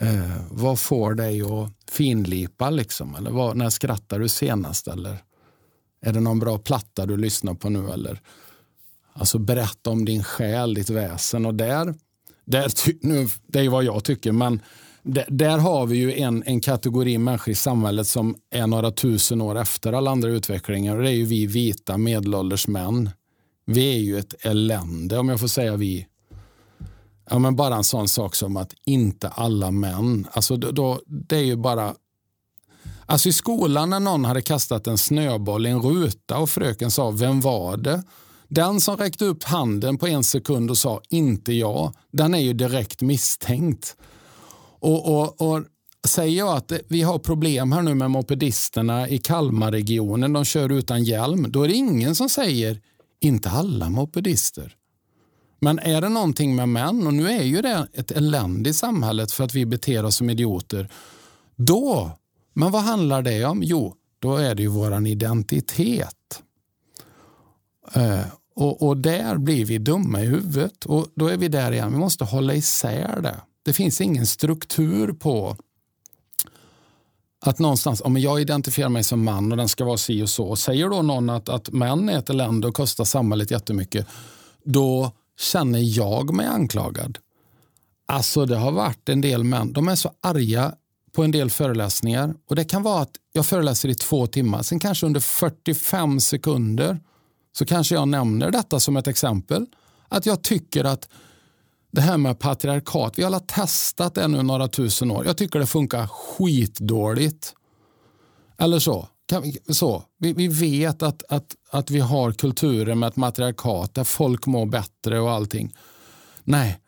[0.00, 3.14] Eh, vad får dig att finlipa liksom?
[3.14, 4.88] Eller vad, när skrattar du senast?
[4.88, 5.18] Eller
[6.02, 7.90] är det någon bra platta du lyssnar på nu?
[7.90, 8.20] Eller?
[9.12, 11.46] Alltså berätta om din själ, ditt väsen.
[11.46, 11.94] Och där,
[12.44, 12.72] där
[13.06, 14.62] nu, det är vad jag tycker, men
[15.02, 19.40] där, där har vi ju en, en kategori människor i samhället som är några tusen
[19.40, 20.96] år efter alla andra utvecklingar.
[20.96, 23.10] Och det är ju vi vita medelålders män.
[23.66, 26.06] Vi är ju ett elände, om jag får säga vi.
[27.30, 31.36] Ja, men bara en sån sak som att inte alla män, alltså då, då, det
[31.36, 31.94] är ju bara
[33.06, 37.10] Alltså i skolan när någon hade kastat en snöboll i en ruta och fröken sa
[37.10, 38.02] vem var det?
[38.48, 42.52] Den som räckte upp handen på en sekund och sa inte jag, den är ju
[42.52, 43.96] direkt misstänkt.
[44.80, 45.62] Och, och, och
[46.08, 51.04] Säger jag att vi har problem här nu med mopedisterna i Kalmarregionen, de kör utan
[51.04, 52.80] hjälm, då är det ingen som säger
[53.20, 54.76] inte alla mopedister.
[55.62, 59.32] Men är det någonting med män, och nu är ju det ett elände i samhället
[59.32, 60.88] för att vi beter oss som idioter,
[61.56, 62.10] då,
[62.52, 63.62] men vad handlar det om?
[63.62, 66.42] Jo, då är det ju våran identitet.
[67.92, 68.20] Eh,
[68.54, 71.92] och, och där blir vi dumma i huvudet och då är vi där igen.
[71.92, 73.36] Vi måste hålla isär det.
[73.62, 75.56] Det finns ingen struktur på
[77.40, 80.46] att någonstans, om jag identifierar mig som man och den ska vara si och så.
[80.46, 84.06] Och säger då någon att, att män är ett elände och kostar samhället jättemycket,
[84.64, 87.18] då känner jag mig anklagad.
[88.08, 90.74] Alltså det har varit en del män, de är så arga
[91.12, 94.78] på en del föreläsningar och det kan vara att jag föreläser i två timmar, sen
[94.78, 96.98] kanske under 45 sekunder
[97.52, 99.66] så kanske jag nämner detta som ett exempel.
[100.08, 101.08] Att jag tycker att
[101.92, 105.26] det här med patriarkat, vi har alla testat det nu några tusen år.
[105.26, 107.54] Jag tycker det funkar skitdåligt.
[108.58, 109.08] Eller så
[109.68, 110.04] så.
[110.18, 114.66] Vi, vi vet att, att, att vi har kulturer med ett matriarkat där folk mår
[114.66, 115.74] bättre och allting.
[116.44, 116.80] Nej,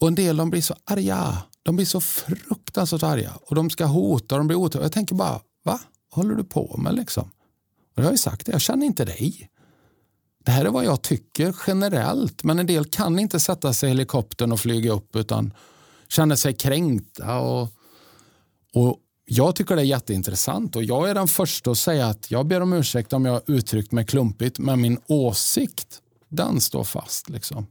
[0.00, 1.42] och en del de blir så arga.
[1.62, 4.84] De blir så fruktansvärt arga och de ska hota och de blir otrevliga.
[4.84, 5.40] Jag tänker bara, va?
[5.64, 7.30] Vad håller du på med liksom?
[7.94, 9.48] Och jag har ju sagt det, jag känner inte dig.
[10.44, 13.90] Det här är vad jag tycker generellt, men en del kan inte sätta sig i
[13.90, 15.52] helikoptern och flyga upp utan
[16.08, 17.38] känner sig kränkta.
[17.38, 17.68] Och,
[18.74, 18.98] och
[19.34, 22.60] jag tycker det är jätteintressant och jag är den första att säga att jag ber
[22.60, 27.28] om ursäkt om jag uttryckt mig klumpigt, men min åsikt, den står fast.
[27.28, 27.66] Liksom.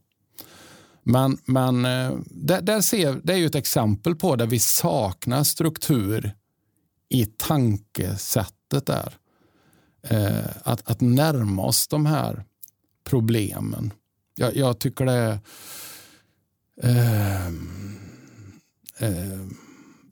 [1.03, 5.43] Men, men eh, där, där ser, det är ju ett exempel på där vi saknar
[5.43, 6.35] struktur
[7.09, 9.17] i tankesättet där.
[10.03, 12.43] Eh, att, att närma oss de här
[13.03, 13.93] problemen.
[14.35, 15.39] Jag, jag tycker det är...
[16.83, 17.47] Eh,
[18.97, 19.39] eh,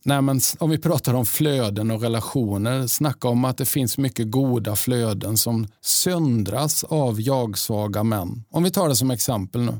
[0.03, 4.31] nej men om vi pratar om flöden och relationer, snacka om att det finns mycket
[4.31, 8.43] goda flöden som söndras av jag-svaga män.
[8.49, 9.79] Om vi tar det som exempel nu.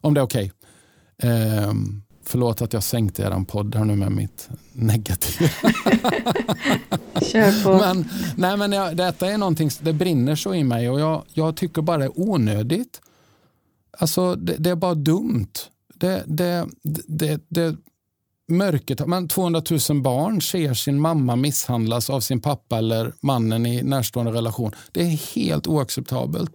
[0.00, 0.52] Om det är okej.
[1.18, 1.30] Okay.
[1.30, 1.72] Eh,
[2.30, 5.50] Förlåt att jag sänkte er podd här nu med mitt negativa.
[7.22, 7.78] Kör på.
[7.78, 11.56] Men, nej, men jag, detta är någonting, det brinner så i mig och jag, jag
[11.56, 13.00] tycker bara det är onödigt.
[13.98, 15.52] Alltså det, det är bara dumt.
[15.94, 16.66] Det, det,
[17.06, 17.76] det, det,
[18.50, 23.82] mörkret, men 200 000 barn ser sin mamma misshandlas av sin pappa eller mannen i
[23.82, 24.72] närstående relation.
[24.92, 26.50] Det är helt oacceptabelt.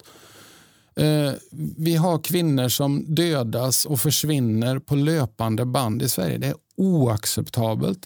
[0.95, 1.31] Eh,
[1.77, 6.37] vi har kvinnor som dödas och försvinner på löpande band i Sverige.
[6.37, 7.99] Det är oacceptabelt.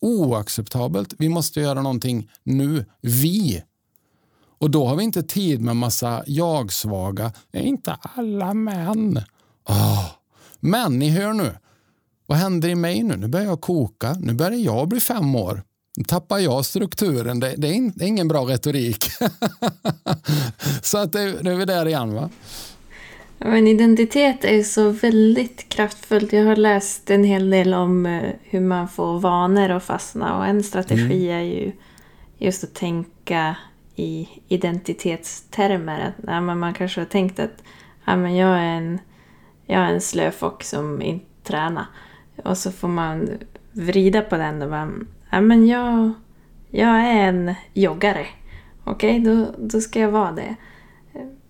[0.00, 1.14] Oacceptabelt.
[1.18, 2.84] Vi måste göra någonting nu.
[3.00, 3.62] Vi.
[4.58, 7.32] Och då har vi inte tid med massa jag-svaga.
[7.50, 9.22] Det är inte alla män.
[9.68, 10.06] Oh.
[10.60, 11.54] Men ni hör nu.
[12.34, 13.16] Vad händer i mig nu?
[13.16, 14.12] Nu börjar jag koka.
[14.20, 15.62] Nu börjar jag bli fem år.
[15.96, 17.40] Nu tappar jag strukturen.
[17.40, 19.04] Det, det, är, in, det är, ingen bra retorik.
[20.82, 22.14] så att det, nu är vi där igen.
[22.14, 22.30] va?
[23.38, 26.32] Men identitet är så väldigt kraftfullt.
[26.32, 30.46] Jag har läst en hel del om eh, hur man får vanor att fastna och
[30.46, 31.38] en strategi mm.
[31.38, 31.72] är ju
[32.38, 33.56] just att tänka
[33.96, 36.00] i identitetstermer.
[36.00, 37.62] Att, ja, man kanske har tänkt att
[38.04, 38.98] ja, men jag, är en,
[39.66, 41.86] jag är en slöfock som inte tränar.
[42.36, 43.28] Och så får man
[43.72, 44.92] vrida på den och bara,
[45.30, 46.12] ja, men jag,
[46.70, 48.26] jag är en joggare.
[48.84, 50.56] Okej, okay, då, då ska jag vara det.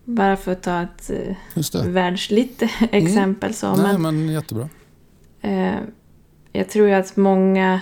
[0.04, 3.48] Bara för att ta ett eh, världsligt exempel.
[3.48, 3.52] Mm.
[3.52, 4.68] Så, Nej, men, jättebra.
[5.40, 5.76] Eh,
[6.52, 7.80] jag tror ju att många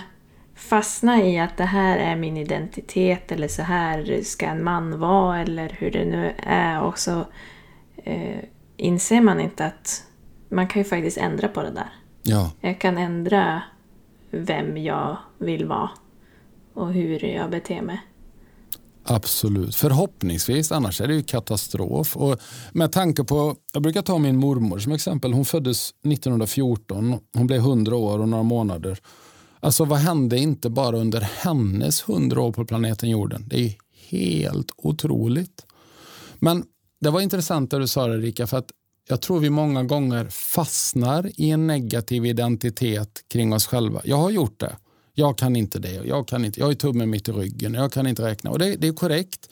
[0.55, 5.41] fastnar i att det här är min identitet eller så här ska en man vara
[5.41, 6.81] eller hur det nu är.
[6.81, 7.25] Och så
[7.95, 8.39] eh,
[8.77, 10.03] inser man inte att
[10.49, 11.89] man kan ju faktiskt ändra på det där.
[12.23, 13.63] Ja, Jag kan ändra
[14.31, 15.89] vem jag vill vara
[16.73, 18.01] och hur jag beter mig.
[19.05, 19.75] absolut.
[19.75, 22.17] Förhoppningsvis, annars är det ju katastrof.
[22.17, 22.39] Och
[22.71, 25.33] med tanke på, jag brukar ta min mormor som exempel.
[25.33, 27.19] Hon föddes 1914.
[27.33, 28.99] Hon blev 100 år och några månader.
[29.59, 33.43] Alltså vad hände inte bara under hennes 100 år på planeten jorden?
[33.47, 33.73] Det är
[34.09, 35.65] helt otroligt.
[36.39, 36.63] Men
[37.01, 38.71] det var intressant det du sa Erika, för att
[39.07, 44.01] jag tror vi många gånger fastnar i en negativ identitet kring oss själva.
[44.03, 44.77] Jag har gjort det.
[45.13, 45.91] Jag kan inte det.
[45.93, 47.73] Jag, kan inte, jag har tummen mitt i ryggen.
[47.73, 48.49] Jag kan inte räkna.
[48.49, 49.49] Och det, det är korrekt.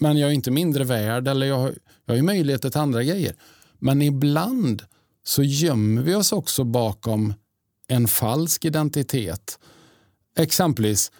[0.00, 3.02] Men jag är inte mindre värd eller jag, har- jag har ju möjligheter till andra
[3.02, 3.34] grejer.
[3.78, 4.82] Men ibland
[5.24, 7.34] så gömmer vi oss också bakom
[7.88, 9.58] en falsk identitet.
[10.38, 11.12] Exempelvis,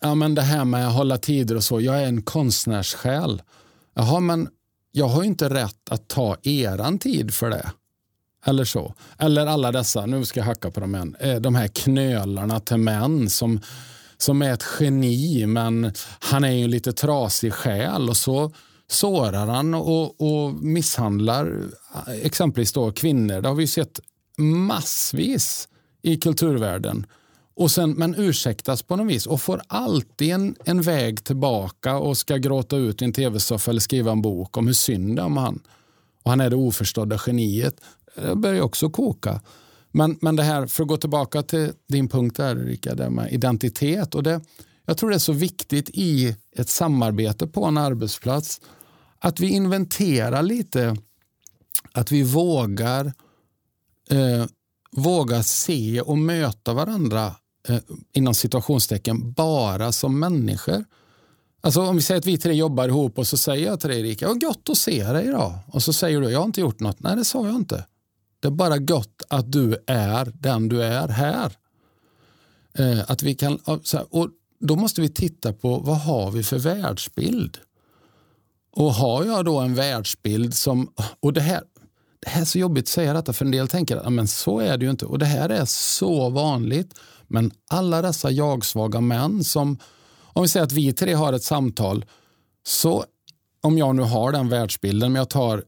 [0.00, 1.80] ja, men det här med att hålla tider och så.
[1.80, 3.42] Jag är en konstnärssjäl.
[3.94, 4.48] Jaha, men
[4.96, 7.70] jag har ju inte rätt att ta eran tid för det.
[8.46, 8.94] Eller så.
[9.18, 12.76] Eller alla dessa, nu ska jag hacka på dem igen, eh, de här knölarna till
[12.76, 13.60] män som,
[14.16, 18.52] som är ett geni men han är ju en lite trasig själ och så
[18.86, 21.62] sårar han och, och misshandlar
[22.06, 23.40] eh, exempelvis då kvinnor.
[23.40, 24.00] Det har vi ju sett
[24.38, 25.68] massvis
[26.02, 27.06] i kulturvärlden.
[27.56, 32.16] Och sen, men ursäktas på något vis och får alltid en, en väg tillbaka och
[32.16, 35.26] ska gråta ut i en tv-soffa eller skriva en bok om hur synd det är
[35.26, 35.62] om han.
[36.22, 37.80] Och han är det oförstådda geniet.
[38.14, 39.40] Det börjar också koka.
[39.92, 43.32] Men, men det här, för att gå tillbaka till din punkt där Erika, det med
[43.32, 44.14] identitet.
[44.14, 44.40] Och det,
[44.86, 48.60] jag tror det är så viktigt i ett samarbete på en arbetsplats
[49.18, 50.96] att vi inventerar lite,
[51.92, 53.12] att vi vågar
[54.10, 54.46] eh,
[54.96, 57.34] våga se och möta varandra
[57.68, 57.78] eh,
[58.12, 60.84] inom situationstecken bara som människor.
[61.60, 64.00] Alltså om vi säger att vi tre jobbar ihop och så säger jag till dig
[64.00, 65.58] Erika, vad gott att se dig idag.
[65.66, 67.00] Och så säger du, jag har inte gjort något.
[67.00, 67.86] Nej, det sa jag inte.
[68.40, 71.52] Det är bara gott att du är den du är här.
[72.78, 74.28] Eh, att vi kan, så här, och
[74.60, 77.58] då måste vi titta på vad har vi för världsbild?
[78.72, 81.62] Och har jag då en världsbild som, och det här,
[82.20, 84.60] det här är så jobbigt att säga detta för en del tänker att men så
[84.60, 86.94] är det ju inte och det här är så vanligt.
[87.28, 89.78] Men alla dessa jagsvaga män som,
[90.22, 92.04] om vi säger att vi tre har ett samtal,
[92.66, 93.04] så
[93.62, 95.64] om jag nu har den världsbilden, men jag tar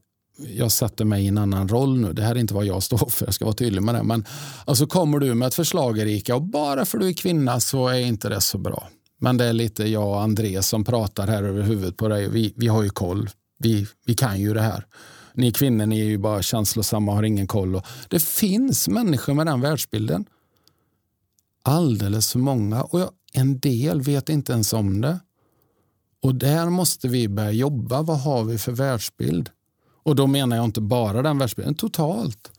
[0.55, 2.13] jag sätter mig i en annan roll nu.
[2.13, 4.03] Det här är inte vad jag står för, jag ska vara tydlig med det.
[4.03, 4.25] Men
[4.65, 7.99] alltså kommer du med ett förslag Erika och bara för du är kvinna så är
[7.99, 8.87] inte det så bra.
[9.19, 12.29] Men det är lite jag och André som pratar här över huvudet på dig.
[12.29, 13.29] Vi, vi har ju koll.
[13.59, 14.85] Vi, vi kan ju det här.
[15.33, 17.75] Ni kvinnor ni är ju bara känslosamma och har ingen koll.
[17.75, 20.25] Och det finns människor med den världsbilden.
[21.67, 22.83] Alldeles för många.
[22.83, 25.19] Och jag, en del vet inte ens om det.
[26.21, 28.01] Och där måste vi börja jobba.
[28.01, 29.49] Vad har vi för världsbild?
[30.03, 32.51] Och då menar jag inte bara den världsbilden, totalt.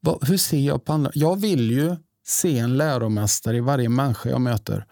[0.00, 1.10] Vad, hur ser jag på andra?
[1.14, 1.96] Jag vill ju
[2.26, 4.86] se en läromästare i varje människa jag möter.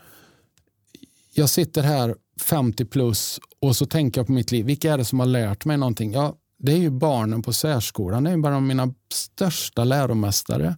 [1.35, 4.67] Jag sitter här 50 plus och så tänker jag på mitt liv.
[4.67, 6.13] Vilka är det som har lärt mig någonting?
[6.13, 8.25] Ja, det är ju barnen på särskolan.
[8.25, 10.77] Det är ju bara mina största läromästare.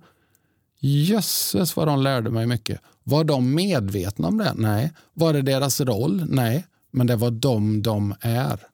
[0.81, 2.81] Jösses vad de lärde mig mycket.
[3.05, 4.53] Var de medvetna om det?
[4.57, 4.93] Nej.
[5.15, 6.25] Var det deras roll?
[6.29, 6.67] Nej.
[6.91, 8.67] Men det var de de är.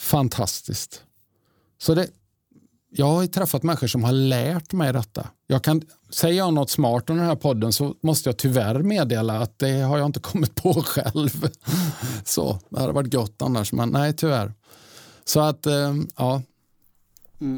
[0.00, 1.02] Fantastiskt.
[1.78, 2.08] Så det,
[2.90, 5.28] jag har ju träffat människor som har lärt mig detta.
[5.46, 9.38] Jag kan, säger jag något smart om den här podden så måste jag tyvärr meddela
[9.38, 11.48] att det har jag inte kommit på själv.
[12.24, 14.52] Så, det hade varit gott annars, men nej tyvärr.
[15.24, 16.42] Så att, eh, ja.
[17.38, 17.56] ja.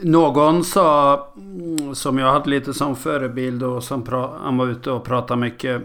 [0.00, 4.06] Någon sa, mm, som jag hade lite som förebild och som
[4.42, 5.82] han var ute och pratade mycket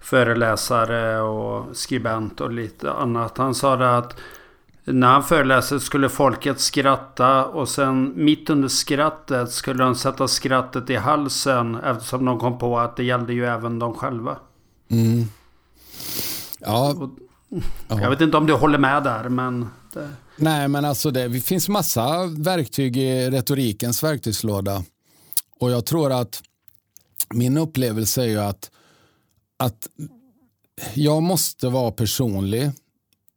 [0.00, 3.38] föreläsare och skribent och lite annat.
[3.38, 4.16] Han sa det att
[4.84, 10.90] när han föreläste skulle folket skratta och sen mitt under skrattet skulle de sätta skrattet
[10.90, 14.36] i halsen eftersom de kom på att det gällde ju även de själva.
[14.88, 15.24] Mm.
[16.58, 17.10] Ja,
[17.88, 19.68] Jag vet inte om du håller med där men...
[19.92, 24.84] Det, Nej, men alltså det, det finns massa verktyg i retorikens verktygslåda.
[25.60, 26.42] Och jag tror att
[27.34, 28.70] min upplevelse är ju att,
[29.56, 29.88] att
[30.94, 32.70] jag måste vara personlig,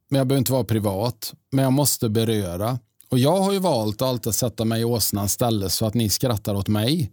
[0.08, 1.34] men jag behöver inte vara privat.
[1.50, 2.78] Men jag måste beröra.
[3.08, 6.08] Och jag har ju valt att alltid sätta mig i åsnans ställe så att ni
[6.10, 7.12] skrattar åt mig.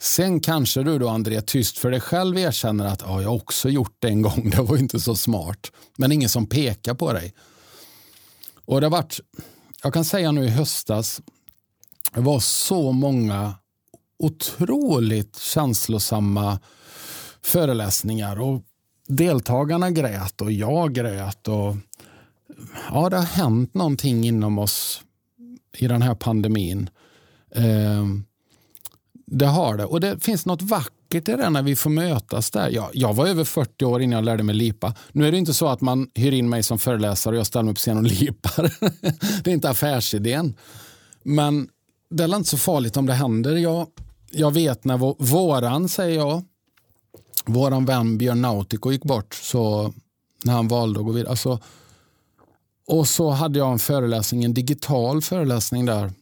[0.00, 3.68] Sen kanske du då André tyst för dig själv erkänner att ja, jag har också
[3.68, 5.72] gjort det en gång, det var inte så smart.
[5.96, 7.34] Men ingen som pekar på dig.
[8.72, 9.20] Och det har varit,
[9.82, 11.22] jag kan säga nu i höstas,
[12.14, 13.54] det var så många
[14.18, 16.60] otroligt känslosamma
[17.42, 18.62] föreläsningar och
[19.08, 21.76] deltagarna grät och jag grät och
[22.90, 25.02] ja, det har hänt någonting inom oss
[25.78, 26.90] i den här pandemin.
[27.54, 28.06] Eh,
[29.26, 29.84] det har det.
[29.84, 32.70] Och det finns något vackert är det när vi får mötas där.
[32.70, 34.94] Jag, jag var över 40 år innan jag lärde mig lipa.
[35.12, 37.64] Nu är det inte så att man hyr in mig som föreläsare och jag ställer
[37.64, 38.72] mig på scen och lipar.
[39.44, 40.56] det är inte affärsidén.
[41.22, 41.68] Men
[42.10, 43.56] det är inte så farligt om det händer.
[43.56, 43.86] Jag,
[44.30, 46.42] jag vet när våran, säger jag,
[47.46, 49.92] våran vän Björn Nautico gick bort, så
[50.44, 51.30] när han valde att gå vidare.
[51.30, 51.60] Alltså,
[52.86, 56.12] och så hade jag en föreläsning, en digital föreläsning där.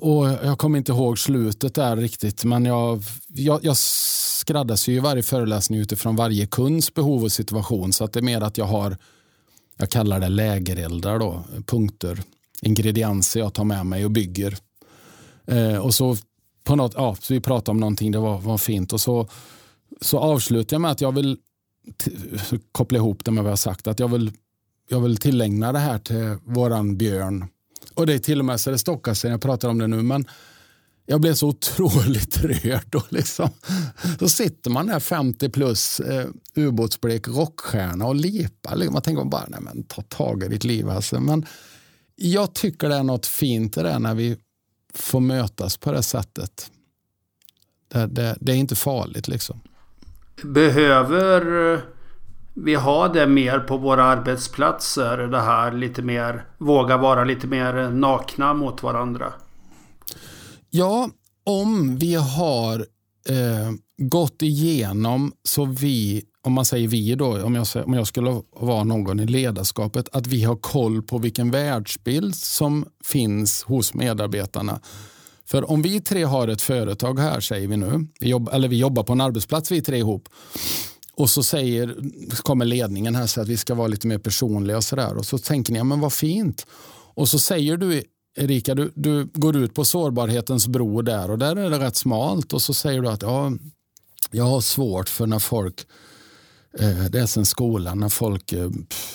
[0.00, 5.80] Och Jag kommer inte ihåg slutet där riktigt, men jag, jag, jag skräddarsyr varje föreläsning
[5.80, 7.92] utifrån varje kunds behov och situation.
[7.92, 8.96] Så att det är mer att jag har,
[9.76, 12.22] jag kallar det lägereldar då, punkter,
[12.62, 14.58] ingredienser jag tar med mig och bygger.
[15.46, 16.16] Eh, och så
[16.64, 18.92] på något, ja, så vi pratade om någonting, det var, var fint.
[18.92, 19.28] Och så,
[20.00, 21.38] så avslutar jag med att jag vill
[22.72, 23.86] koppla ihop det med vad jag sagt.
[23.86, 24.32] Att jag vill,
[24.90, 27.46] jag vill tillägna det här till våran Björn.
[27.98, 29.86] Och det är till och med så det stockar sig när jag pratar om det
[29.86, 30.02] nu.
[30.02, 30.26] Men
[31.06, 32.94] jag blev så otroligt rörd.
[32.94, 33.50] Och liksom,
[34.18, 38.76] så sitter man där 50 plus eh, ubåtsblek rockstjärna och lipar.
[38.76, 38.92] Liksom.
[38.92, 40.88] Man tänker bara, nej men ta tag i ditt liv.
[40.88, 41.20] Alltså.
[41.20, 41.46] Men
[42.16, 44.36] jag tycker det är något fint i det när vi
[44.94, 46.70] får mötas på det sättet.
[47.88, 49.60] Det, det, det är inte farligt liksom.
[50.42, 51.82] Behöver
[52.64, 55.18] vi har det mer på våra arbetsplatser?
[55.18, 59.32] Det här lite mer, våga vara lite mer nakna mot varandra?
[60.70, 61.10] Ja,
[61.44, 62.78] om vi har
[63.28, 68.42] eh, gått igenom så vi, om man säger vi då, om jag, om jag skulle
[68.60, 74.80] vara någon i ledarskapet, att vi har koll på vilken världsbild som finns hos medarbetarna.
[75.46, 78.78] För om vi tre har ett företag här, säger vi nu, vi jobb, eller vi
[78.78, 80.28] jobbar på en arbetsplats vi tre ihop,
[81.18, 81.96] och så säger,
[82.42, 85.16] kommer ledningen här så att vi ska vara lite mer personliga och sådär.
[85.16, 86.66] Och så tänker ni, ja men vad fint.
[87.14, 88.02] Och så säger du
[88.36, 92.52] Erika, du, du går ut på sårbarhetens bro där och där är det rätt smalt
[92.52, 93.52] och så säger du att ja,
[94.30, 95.86] jag har svårt för när folk
[96.78, 98.70] eh, det är sen skolan när folk eh,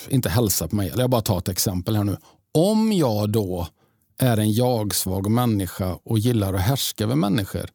[0.09, 0.89] inte hälsar på mig.
[0.89, 2.17] Eller jag bara tar ett exempel här nu.
[2.53, 3.67] Om jag då
[4.17, 7.69] är en jag-svag människa och gillar att härska över människor,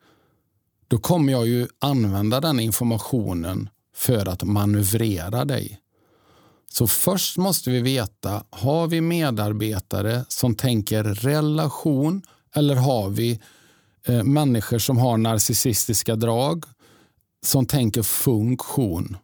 [0.89, 3.69] då kommer jag ju använda den informationen
[3.99, 5.81] för att manövrera dig.
[6.71, 12.23] Så först måste vi veta, har vi medarbetare som tänker relation
[12.55, 13.41] eller har vi
[14.07, 16.65] eh, människor som har narcissistiska drag
[17.47, 19.17] som tänker funktion?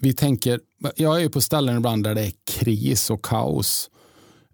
[0.00, 0.60] Vi tänker,
[0.96, 3.90] jag är på ställen ibland där det är kris och kaos.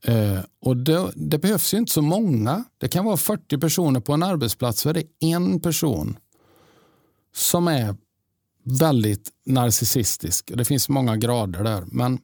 [0.05, 2.65] Eh, och det, det, behövs ju inte så många.
[2.79, 6.17] Det kan vara 40 personer på en arbetsplats så är det en person
[7.35, 7.97] som är
[8.65, 10.51] väldigt narcissistisk.
[10.55, 11.85] Det finns många grader där.
[11.87, 12.19] Men,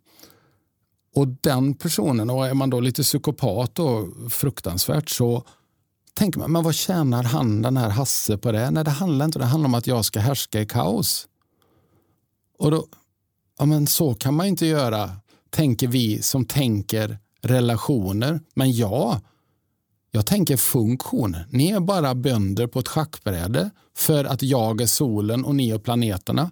[1.14, 5.44] och den personen, och är man då lite psykopat och fruktansvärt så
[6.14, 8.70] tänker man, men vad tjänar han den här Hasse på det?
[8.70, 11.28] Nej, det handlar inte det handlar om att jag ska härska i kaos.
[12.58, 12.86] Och då,
[13.58, 15.10] ja men så kan man inte göra,
[15.50, 18.40] tänker vi som tänker relationer.
[18.54, 19.20] Men ja,
[20.10, 21.36] jag tänker funktion.
[21.50, 25.78] Ni är bara bönder på ett schackbräde för att jag är solen och ni är
[25.78, 26.50] planeterna.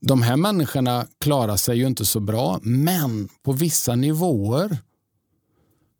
[0.00, 4.78] De här människorna klarar sig ju inte så bra, men på vissa nivåer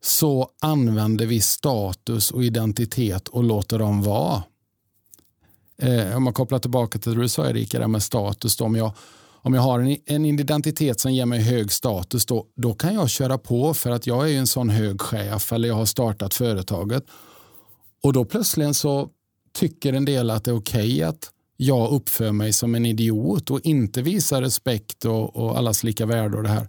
[0.05, 4.43] så använder vi status och identitet och låter dem vara.
[5.83, 8.57] Eh, om man kopplar tillbaka till det du sa Erika, med status.
[8.57, 8.93] Då, om jag
[9.49, 13.11] om jag har en, en, identitet som ger mig hög status, då, då kan jag
[13.11, 17.05] köra på för att jag är en sån hög chef eller jag har startat företaget.
[18.03, 19.09] Och då plötsligen så
[19.53, 23.51] tycker en del att det är okej okay att jag uppför mig som en idiot
[23.51, 26.69] och inte visar respekt och, och allas lika värde och det här.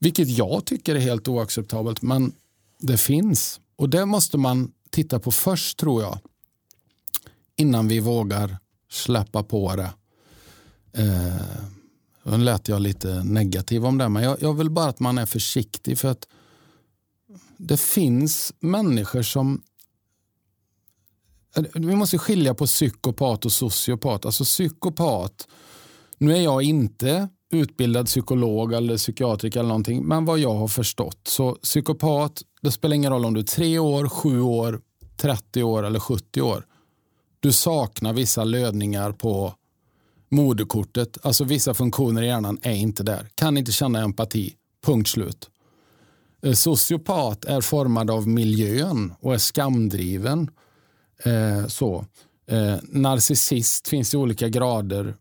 [0.00, 2.32] Vilket jag tycker är helt oacceptabelt, men
[2.78, 3.60] det finns.
[3.76, 6.18] Och det måste man titta på först tror jag.
[7.56, 8.58] Innan vi vågar
[8.90, 9.90] släppa på det
[10.92, 11.62] Eh,
[12.22, 15.26] nu lät jag lite negativ om det, men jag, jag vill bara att man är
[15.26, 16.28] försiktig för att
[17.56, 19.62] det finns människor som
[21.56, 24.26] eh, vi måste skilja på psykopat och sociopat.
[24.26, 25.48] Alltså psykopat,
[26.18, 31.20] nu är jag inte utbildad psykolog eller psykiatriker eller någonting, men vad jag har förstått
[31.28, 34.80] så psykopat, det spelar ingen roll om du är tre år, sju år,
[35.16, 36.66] 30 år eller 70 år.
[37.40, 39.54] Du saknar vissa lödningar på
[40.32, 43.28] moderkortet, alltså vissa funktioner i hjärnan är inte där.
[43.34, 44.54] Kan inte känna empati,
[44.84, 45.50] punkt slut.
[46.42, 50.50] Eh, sociopat är formad av miljön och är skamdriven.
[51.24, 52.04] Eh, så.
[52.46, 55.14] Eh, narcissist finns i olika grader.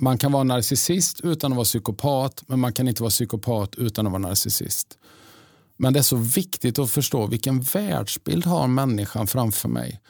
[0.00, 4.06] Man kan vara narcissist utan att vara psykopat, men man kan inte vara psykopat utan
[4.06, 4.98] att vara narcissist.
[5.76, 10.00] Men det är så viktigt att förstå vilken världsbild har människan framför mig.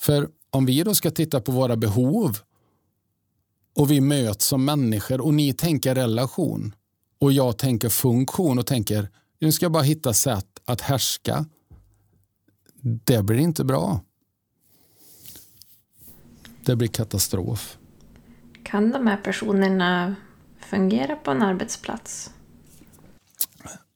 [0.00, 2.38] För om vi då ska titta på våra behov
[3.74, 6.74] och vi möts som människor och ni tänker relation
[7.20, 9.08] och jag tänker funktion och tänker
[9.40, 11.46] nu ska jag bara hitta sätt att härska.
[12.80, 14.00] Det blir inte bra.
[16.64, 17.78] Det blir katastrof.
[18.62, 20.16] Kan de här personerna
[20.60, 22.30] fungera på en arbetsplats?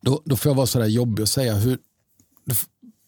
[0.01, 1.79] Då, då får jag vara så där jobbig och säga hur,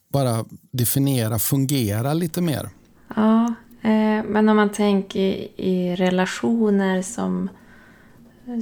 [0.08, 2.70] bara definiera fungera lite mer.
[3.16, 7.48] Ja, men om man tänker i, i, relationer som,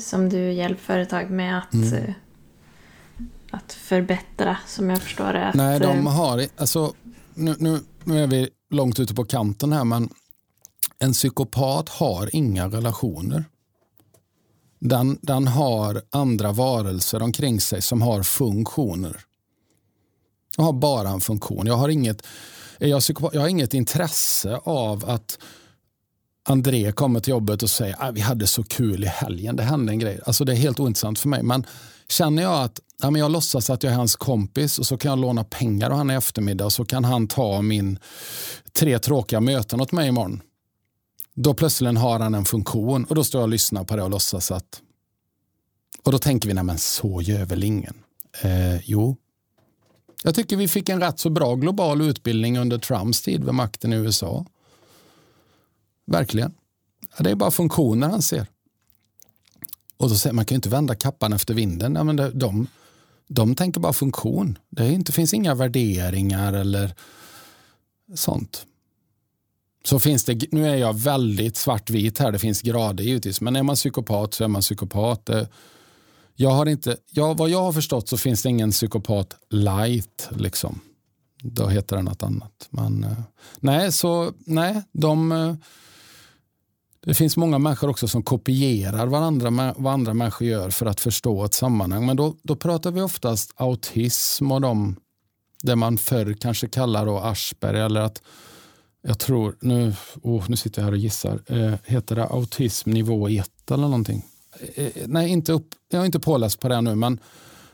[0.01, 1.95] som du hjälper företag med att, mm.
[1.95, 2.15] Eh,
[3.51, 5.47] att förbättra, som jag förstår det.
[5.47, 6.93] Att, Nej, de eh, har, alltså,
[7.35, 10.09] nu, nu, nu är vi långt ute på kanten här, men
[10.99, 13.45] en psykopat har inga relationer.
[14.81, 19.17] Den, den har andra varelser omkring sig som har funktioner.
[20.59, 21.67] Jag har bara en funktion.
[21.67, 22.27] Jag har inget,
[22.79, 23.03] jag,
[23.33, 25.39] jag har inget intresse av att
[26.49, 29.93] André kommer till jobbet och säger att vi hade så kul i helgen, det hände
[29.93, 30.21] en grej.
[30.27, 31.43] Alltså det är helt ointressant för mig.
[31.43, 31.67] Men
[32.09, 35.09] känner jag att ja, men jag låtsas att jag är hans kompis och så kan
[35.09, 37.99] jag låna pengar av honom i eftermiddag och så kan han ta min
[38.73, 40.43] tre tråkiga möten åt mig imorgon.
[41.35, 44.11] Då plötsligt har han en funktion och då står jag och lyssnar på det och
[44.11, 44.81] låtsas att...
[46.03, 47.95] Och då tänker vi, nej men så gör väl ingen?
[48.43, 49.17] Eh, jo.
[50.25, 53.93] Jag tycker vi fick en rätt så bra global utbildning under Trumps tid vid makten
[53.93, 54.45] i USA.
[56.07, 56.55] Verkligen.
[57.17, 58.47] Ja, det är bara funktioner han ser.
[59.97, 61.93] Och då säger man kan ju inte vända kappan efter vinden.
[61.93, 62.67] Nej, men det, de,
[63.29, 64.59] de tänker bara funktion.
[64.71, 66.95] Det inte, finns inga värderingar eller
[68.15, 68.67] sånt
[69.89, 73.63] så finns det, nu är jag väldigt svartvit här, det finns grader givetvis, men är
[73.63, 75.29] man psykopat så är man psykopat.
[75.29, 75.43] Eh,
[76.41, 80.29] jag har inte, jag, vad jag har förstått så finns det ingen psykopat light.
[80.31, 80.81] Liksom.
[81.43, 82.69] Då heter det något annat.
[82.71, 83.19] Men, eh,
[83.61, 85.55] nej, så nej, de, eh,
[87.01, 91.45] det finns många människor också som kopierar varandra, vad andra människor gör för att förstå
[91.45, 92.07] ett sammanhang.
[92.07, 94.97] Men då, då pratar vi oftast autism och de,
[95.63, 98.23] det man förr kanske kallar då Asperger eller att
[99.03, 103.29] jag tror, nu, oh, nu sitter jag här och gissar, eh, heter det autism nivå
[103.29, 104.25] 1 eller någonting?
[104.75, 107.21] Eh, nej, inte upp, jag är inte påläst på det nu, men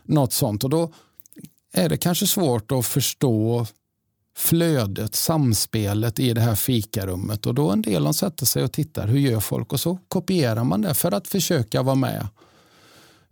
[0.02, 0.64] något sånt.
[0.64, 0.92] Och då
[1.72, 3.66] är det kanske svårt att förstå
[4.36, 7.46] flödet, samspelet i det här fikarummet.
[7.46, 9.72] Och då en del de sätter sig och tittar, hur gör folk?
[9.72, 12.28] Och så kopierar man det för att försöka vara med.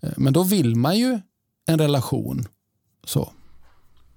[0.00, 1.20] Eh, men då vill man ju
[1.66, 2.48] en relation.
[3.04, 3.32] Så.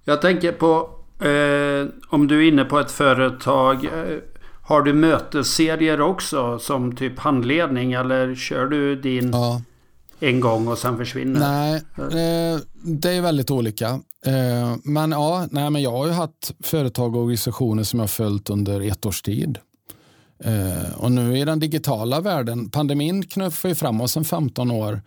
[0.04, 3.84] Jag tänker på Eh, om du är inne på ett företag.
[3.84, 4.18] Eh,
[4.66, 9.62] har du mötesserier också som typ handledning eller kör du din ja.
[10.20, 11.40] en gång och sen försvinner?
[11.40, 13.88] Nej, eh, det är väldigt olika.
[14.26, 18.50] Eh, men ja, nej, men jag har ju haft företag och organisationer som jag följt
[18.50, 19.58] under ett års tid.
[20.44, 25.02] Eh, och nu i den digitala världen, pandemin knuffar ju fram oss en 15 år,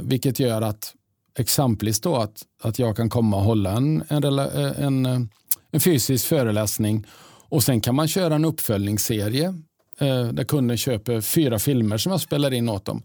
[0.00, 0.94] vilket gör att
[1.38, 5.28] exempelvis då att, att jag kan komma och hålla en, en, en,
[5.70, 7.06] en fysisk föreläsning
[7.48, 9.54] och sen kan man köra en uppföljningsserie
[10.00, 13.02] eh, där kunden köper fyra filmer som jag spelar in åt dem.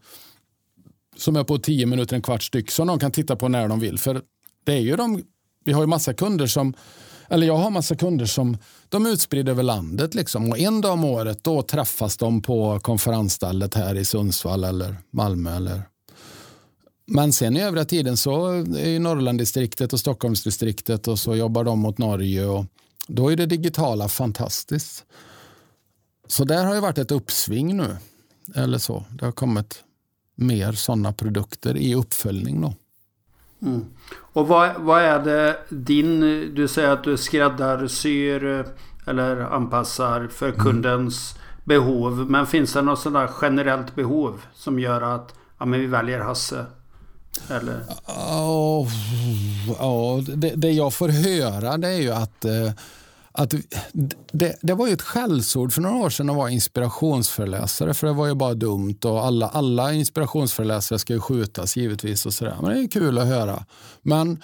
[1.16, 3.80] Som är på tio minuter, en kvart styck som de kan titta på när de
[3.80, 4.00] vill.
[4.00, 4.22] För
[4.64, 5.24] det är ju de,
[5.66, 6.74] vi har ju massa kunder som
[7.30, 8.58] eller jag har massa kunder som
[8.89, 10.16] de är utspridda över landet.
[10.16, 10.50] Liksom.
[10.50, 15.56] Och en dag om året då träffas de på konferensstället här i Sundsvall eller Malmö
[15.56, 15.82] eller
[17.08, 21.98] men sen i övriga tiden så är Norrlanddistriktet och Stockholmsdistriktet och så jobbar de mot
[21.98, 22.66] Norge och
[23.08, 25.06] då är det digitala fantastiskt.
[26.28, 27.97] Så där har det varit ett uppsving nu.
[28.56, 29.06] Eller så.
[29.10, 29.84] Det har kommit
[30.36, 32.62] mer sådana produkter i uppföljning.
[32.62, 32.74] Då.
[33.62, 33.86] Mm.
[34.14, 36.20] Och vad, vad är det din,
[36.56, 38.66] du säger att du skräddarsyr
[39.06, 40.60] eller anpassar för mm.
[40.60, 41.62] kundens mm.
[41.64, 42.30] behov.
[42.30, 46.66] Men finns det något sådant generellt behov som gör att ja, men vi väljer Hasse?
[47.49, 47.84] Eller?
[48.07, 48.88] Oh,
[49.79, 52.71] oh, det, det, jag får höra det är ju att, eh,
[53.32, 53.53] att
[54.32, 58.13] det, det, var ju ett skällsord för några år sedan att vara inspirationsföreläsare för det
[58.13, 62.57] var ju bara dumt och alla, alla inspirationsföreläsare ska ju skjutas givetvis och sådär.
[62.61, 63.65] Men det är kul att höra.
[64.01, 64.43] Men,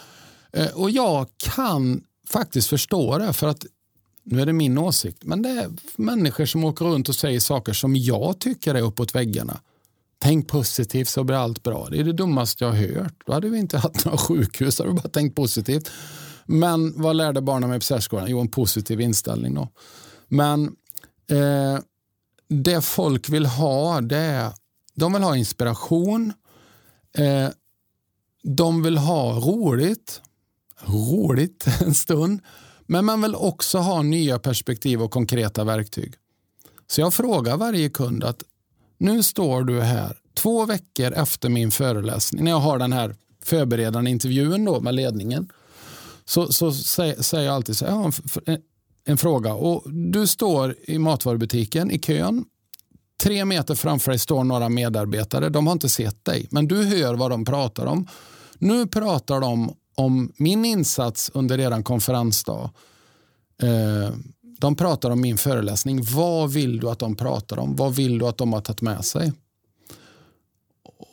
[0.51, 3.65] eh, och jag kan faktiskt förstå det för att
[4.23, 7.73] nu är det min åsikt, men det är människor som åker runt och säger saker
[7.73, 9.59] som jag tycker är uppåt väggarna.
[10.19, 11.87] Tänk positivt så blir allt bra.
[11.91, 13.23] Det är det dummaste jag har hört.
[13.25, 14.77] Då hade vi inte haft några sjukhus.
[14.77, 15.91] Då hade vi bara tänkt positivt.
[16.45, 18.27] Men vad lärde barnen mig på särskolan?
[18.29, 19.55] Jo, en positiv inställning.
[19.55, 19.69] Då.
[20.27, 20.75] Men
[21.29, 21.79] eh,
[22.49, 24.51] det folk vill ha, det är
[24.97, 26.33] de vill ha inspiration.
[27.17, 27.49] Eh,
[28.43, 30.21] de vill ha roligt.
[30.85, 32.41] roligt en stund.
[32.85, 36.13] Men man vill också ha nya perspektiv och konkreta verktyg.
[36.87, 38.43] Så jag frågar varje kund att
[38.97, 44.11] nu står du här två veckor efter min föreläsning, när jag har den här förberedande
[44.11, 45.49] intervjun då med ledningen,
[46.25, 48.13] så, så säger jag alltid så här,
[48.45, 48.61] en,
[49.05, 49.53] en fråga.
[49.53, 52.45] Och du står i matvarubutiken i kön.
[53.23, 55.49] Tre meter framför dig står några medarbetare.
[55.49, 58.07] De har inte sett dig, men du hör vad de pratar om.
[58.57, 62.69] Nu pratar de om min insats under er konferensdag.
[63.63, 64.13] Eh,
[64.57, 66.03] de pratar om min föreläsning.
[66.03, 67.75] Vad vill du att de pratar om?
[67.75, 69.33] Vad vill du att de har tagit med sig?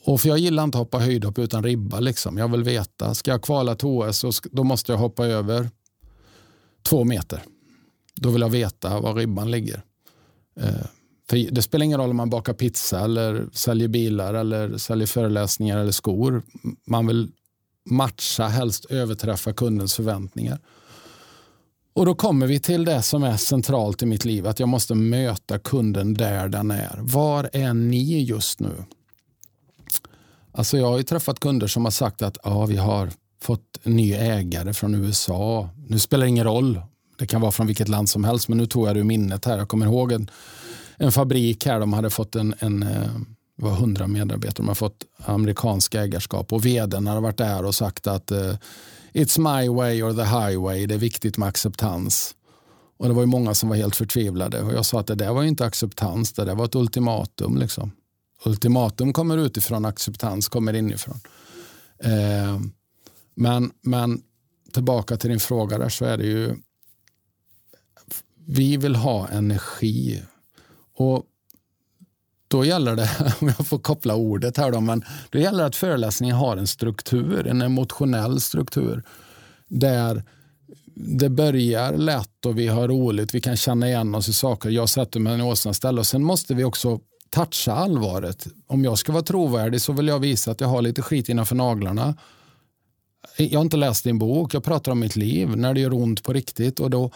[0.04, 2.00] Och för Jag gillar inte att hoppa höjdhopp utan ribba.
[2.00, 2.38] Liksom.
[2.38, 3.14] Jag vill veta.
[3.14, 5.70] Ska jag kvala till OS så då måste jag hoppa över
[6.82, 7.42] två meter.
[8.14, 9.82] Då vill jag veta var ribban ligger.
[10.60, 10.86] Eh,
[11.30, 15.78] för Det spelar ingen roll om man bakar pizza eller säljer bilar eller säljer föreläsningar
[15.78, 16.42] eller skor.
[16.86, 17.30] Man vill
[17.90, 20.58] matcha, helst överträffa kundens förväntningar.
[21.94, 24.94] Och Då kommer vi till det som är centralt i mitt liv, att jag måste
[24.94, 26.98] möta kunden där den är.
[27.00, 28.84] Var är ni just nu?
[30.52, 33.10] Alltså jag har träffat kunder som har sagt att ja, vi har
[33.42, 35.68] fått en ny ägare från USA.
[35.88, 36.80] Nu spelar det ingen roll,
[37.18, 39.44] det kan vara från vilket land som helst, men nu tog jag det ur minnet
[39.44, 39.58] här.
[39.58, 40.30] Jag kommer ihåg en,
[40.96, 43.10] en fabrik här, de hade fått en, en eh,
[43.56, 47.74] det var 100 medarbetare, de har fått amerikansk ägarskap och vdn hade varit där och
[47.74, 48.54] sagt att eh,
[49.14, 52.34] it's my way or the highway, det är viktigt med acceptans.
[52.96, 55.32] Och det var ju många som var helt förtvivlade och jag sa att det där
[55.32, 57.58] var inte acceptans, det där var ett ultimatum.
[57.58, 57.92] Liksom.
[58.44, 61.20] Ultimatum kommer utifrån, acceptans kommer inifrån.
[61.98, 62.60] Eh,
[63.34, 64.22] men, men
[64.72, 66.56] tillbaka till din fråga där så är det ju
[68.46, 70.22] vi vill ha energi.
[70.96, 71.24] Och
[72.54, 75.76] då gäller det, om jag får koppla ordet här då, men då gäller det att
[75.76, 79.02] föreläsningen har en struktur, en emotionell struktur
[79.68, 80.22] där
[80.94, 84.70] det börjar lätt och vi har roligt, vi kan känna igen oss i saker.
[84.70, 87.00] Jag sätter mig i åsnans ställe och sen måste vi också
[87.30, 88.46] toucha allvaret.
[88.66, 91.54] Om jag ska vara trovärdig så vill jag visa att jag har lite skit innanför
[91.54, 92.16] naglarna.
[93.36, 96.22] Jag har inte läst din bok, jag pratar om mitt liv när det gör ont
[96.22, 96.80] på riktigt.
[96.80, 97.10] och då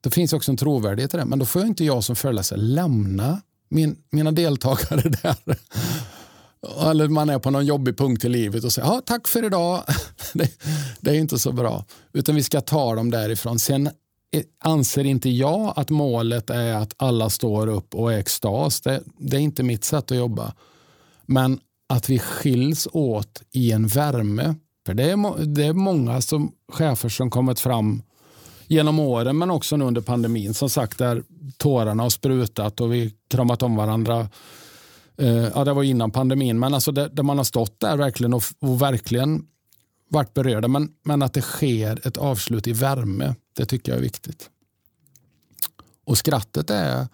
[0.00, 1.24] då finns också en trovärdighet i det.
[1.24, 5.56] Men då får jag inte jag som föreläsare lämna min, mina deltagare där.
[6.90, 9.82] Eller man är på någon jobbig punkt i livet och säger ja, tack för idag.
[10.34, 10.50] Det,
[11.00, 11.84] det, är inte så bra.
[12.12, 13.58] Utan vi ska ta dem därifrån.
[13.58, 13.90] Sen
[14.64, 18.80] anser inte jag att målet är att alla står upp och är extas.
[18.80, 20.54] Det, det är inte mitt sätt att jobba.
[21.26, 24.54] Men att vi skiljs åt i en värme.
[24.86, 28.02] För det är, det är många som, chefer som kommit fram
[28.68, 30.54] genom åren men också nu under pandemin.
[30.54, 31.22] Som sagt, där
[31.56, 34.28] tårarna har sprutat och vi kramat om varandra.
[35.16, 38.34] Eh, ja, det var innan pandemin, men alltså där, där man har stått där verkligen
[38.34, 39.46] och, och, verkligen
[40.08, 40.68] varit berörda.
[40.68, 44.50] Men, men att det sker ett avslut i värme, det tycker jag är viktigt.
[46.04, 47.06] Och skrattet är,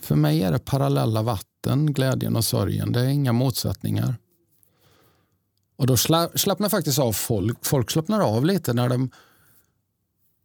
[0.00, 2.92] för mig är det parallella vatten, glädjen och sorgen.
[2.92, 4.16] Det är inga motsättningar.
[5.76, 7.64] Och då slappnar faktiskt av folk.
[7.64, 9.10] Folk slappnar av lite när de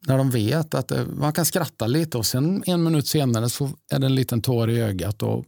[0.08, 3.70] när de vet att eh, man kan skratta lite och sen en minut senare så
[3.92, 5.24] är det en liten tår i ögat.
[5.24, 5.46] Och,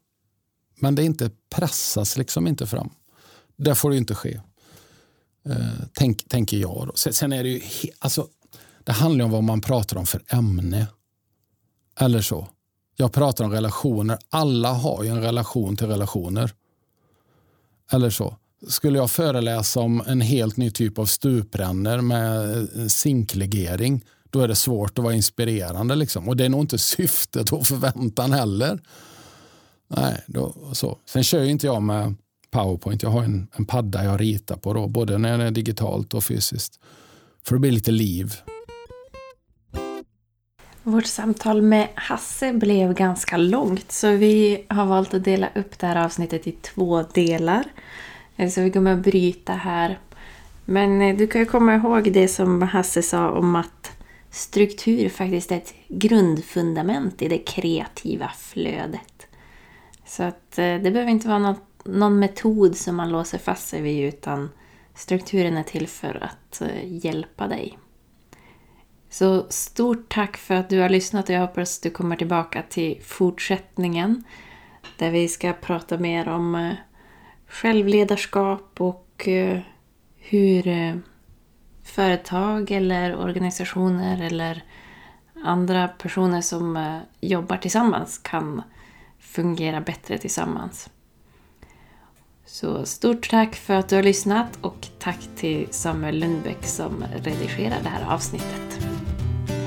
[0.80, 2.90] men det inte pressas liksom inte fram.
[3.56, 4.42] Det får det inte ske.
[5.50, 5.56] Eh,
[5.94, 6.88] tänk, tänker jag.
[6.88, 6.92] Då.
[6.96, 7.62] Sen, sen, är det ju,
[8.00, 8.28] alltså,
[8.84, 10.88] det handlar om vad man pratar om för ämne.
[12.00, 12.48] Eller så.
[12.96, 14.18] Jag pratar om relationer.
[14.30, 16.52] Alla har ju en relation till relationer.
[17.92, 18.38] Eller så.
[18.68, 24.48] Skulle jag föreläsa om en helt ny typ av stuprännor med eh, zinklegering då är
[24.48, 25.96] det svårt att vara inspirerande.
[25.96, 26.30] Liksom.
[26.30, 28.80] Och det är nog inte syftet och förväntan heller.
[29.88, 30.98] Nej, då, så.
[31.06, 32.16] Sen kör ju inte jag med
[32.52, 33.04] powerpoint.
[33.04, 36.24] Jag har en, en padda jag ritar på, då, både när det är digitalt och
[36.24, 36.80] fysiskt.
[37.44, 38.34] För det blir lite liv.
[40.84, 45.88] Vårt samtal med Hasse blev ganska långt så vi har valt att dela upp det
[45.88, 47.64] här avsnittet i två delar.
[48.36, 50.00] Eh, så vi kommer att bryta här.
[50.66, 53.97] Men eh, du kan ju komma ihåg det som Hasse sa om att
[54.38, 59.28] struktur faktiskt ett grundfundament i det kreativa flödet.
[60.06, 63.82] Så att eh, det behöver inte vara något, någon metod som man låser fast sig
[63.82, 64.50] vid utan
[64.96, 67.78] strukturen är till för att eh, hjälpa dig.
[69.10, 73.02] Så stort tack för att du har lyssnat och jag hoppas du kommer tillbaka till
[73.04, 74.24] fortsättningen
[74.98, 76.74] där vi ska prata mer om eh,
[77.48, 79.28] självledarskap och
[80.18, 80.68] hur
[81.88, 84.64] företag eller organisationer eller
[85.44, 88.62] andra personer som eh, jobbar tillsammans kan
[89.20, 90.90] fungera bättre tillsammans.
[92.46, 97.78] Så stort tack för att du har lyssnat och tack till Samuel Lundbäck som redigerar
[97.84, 98.80] det här avsnittet.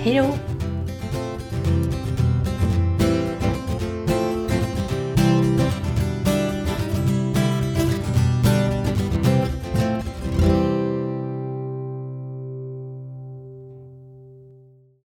[0.04, 0.79] Hej då!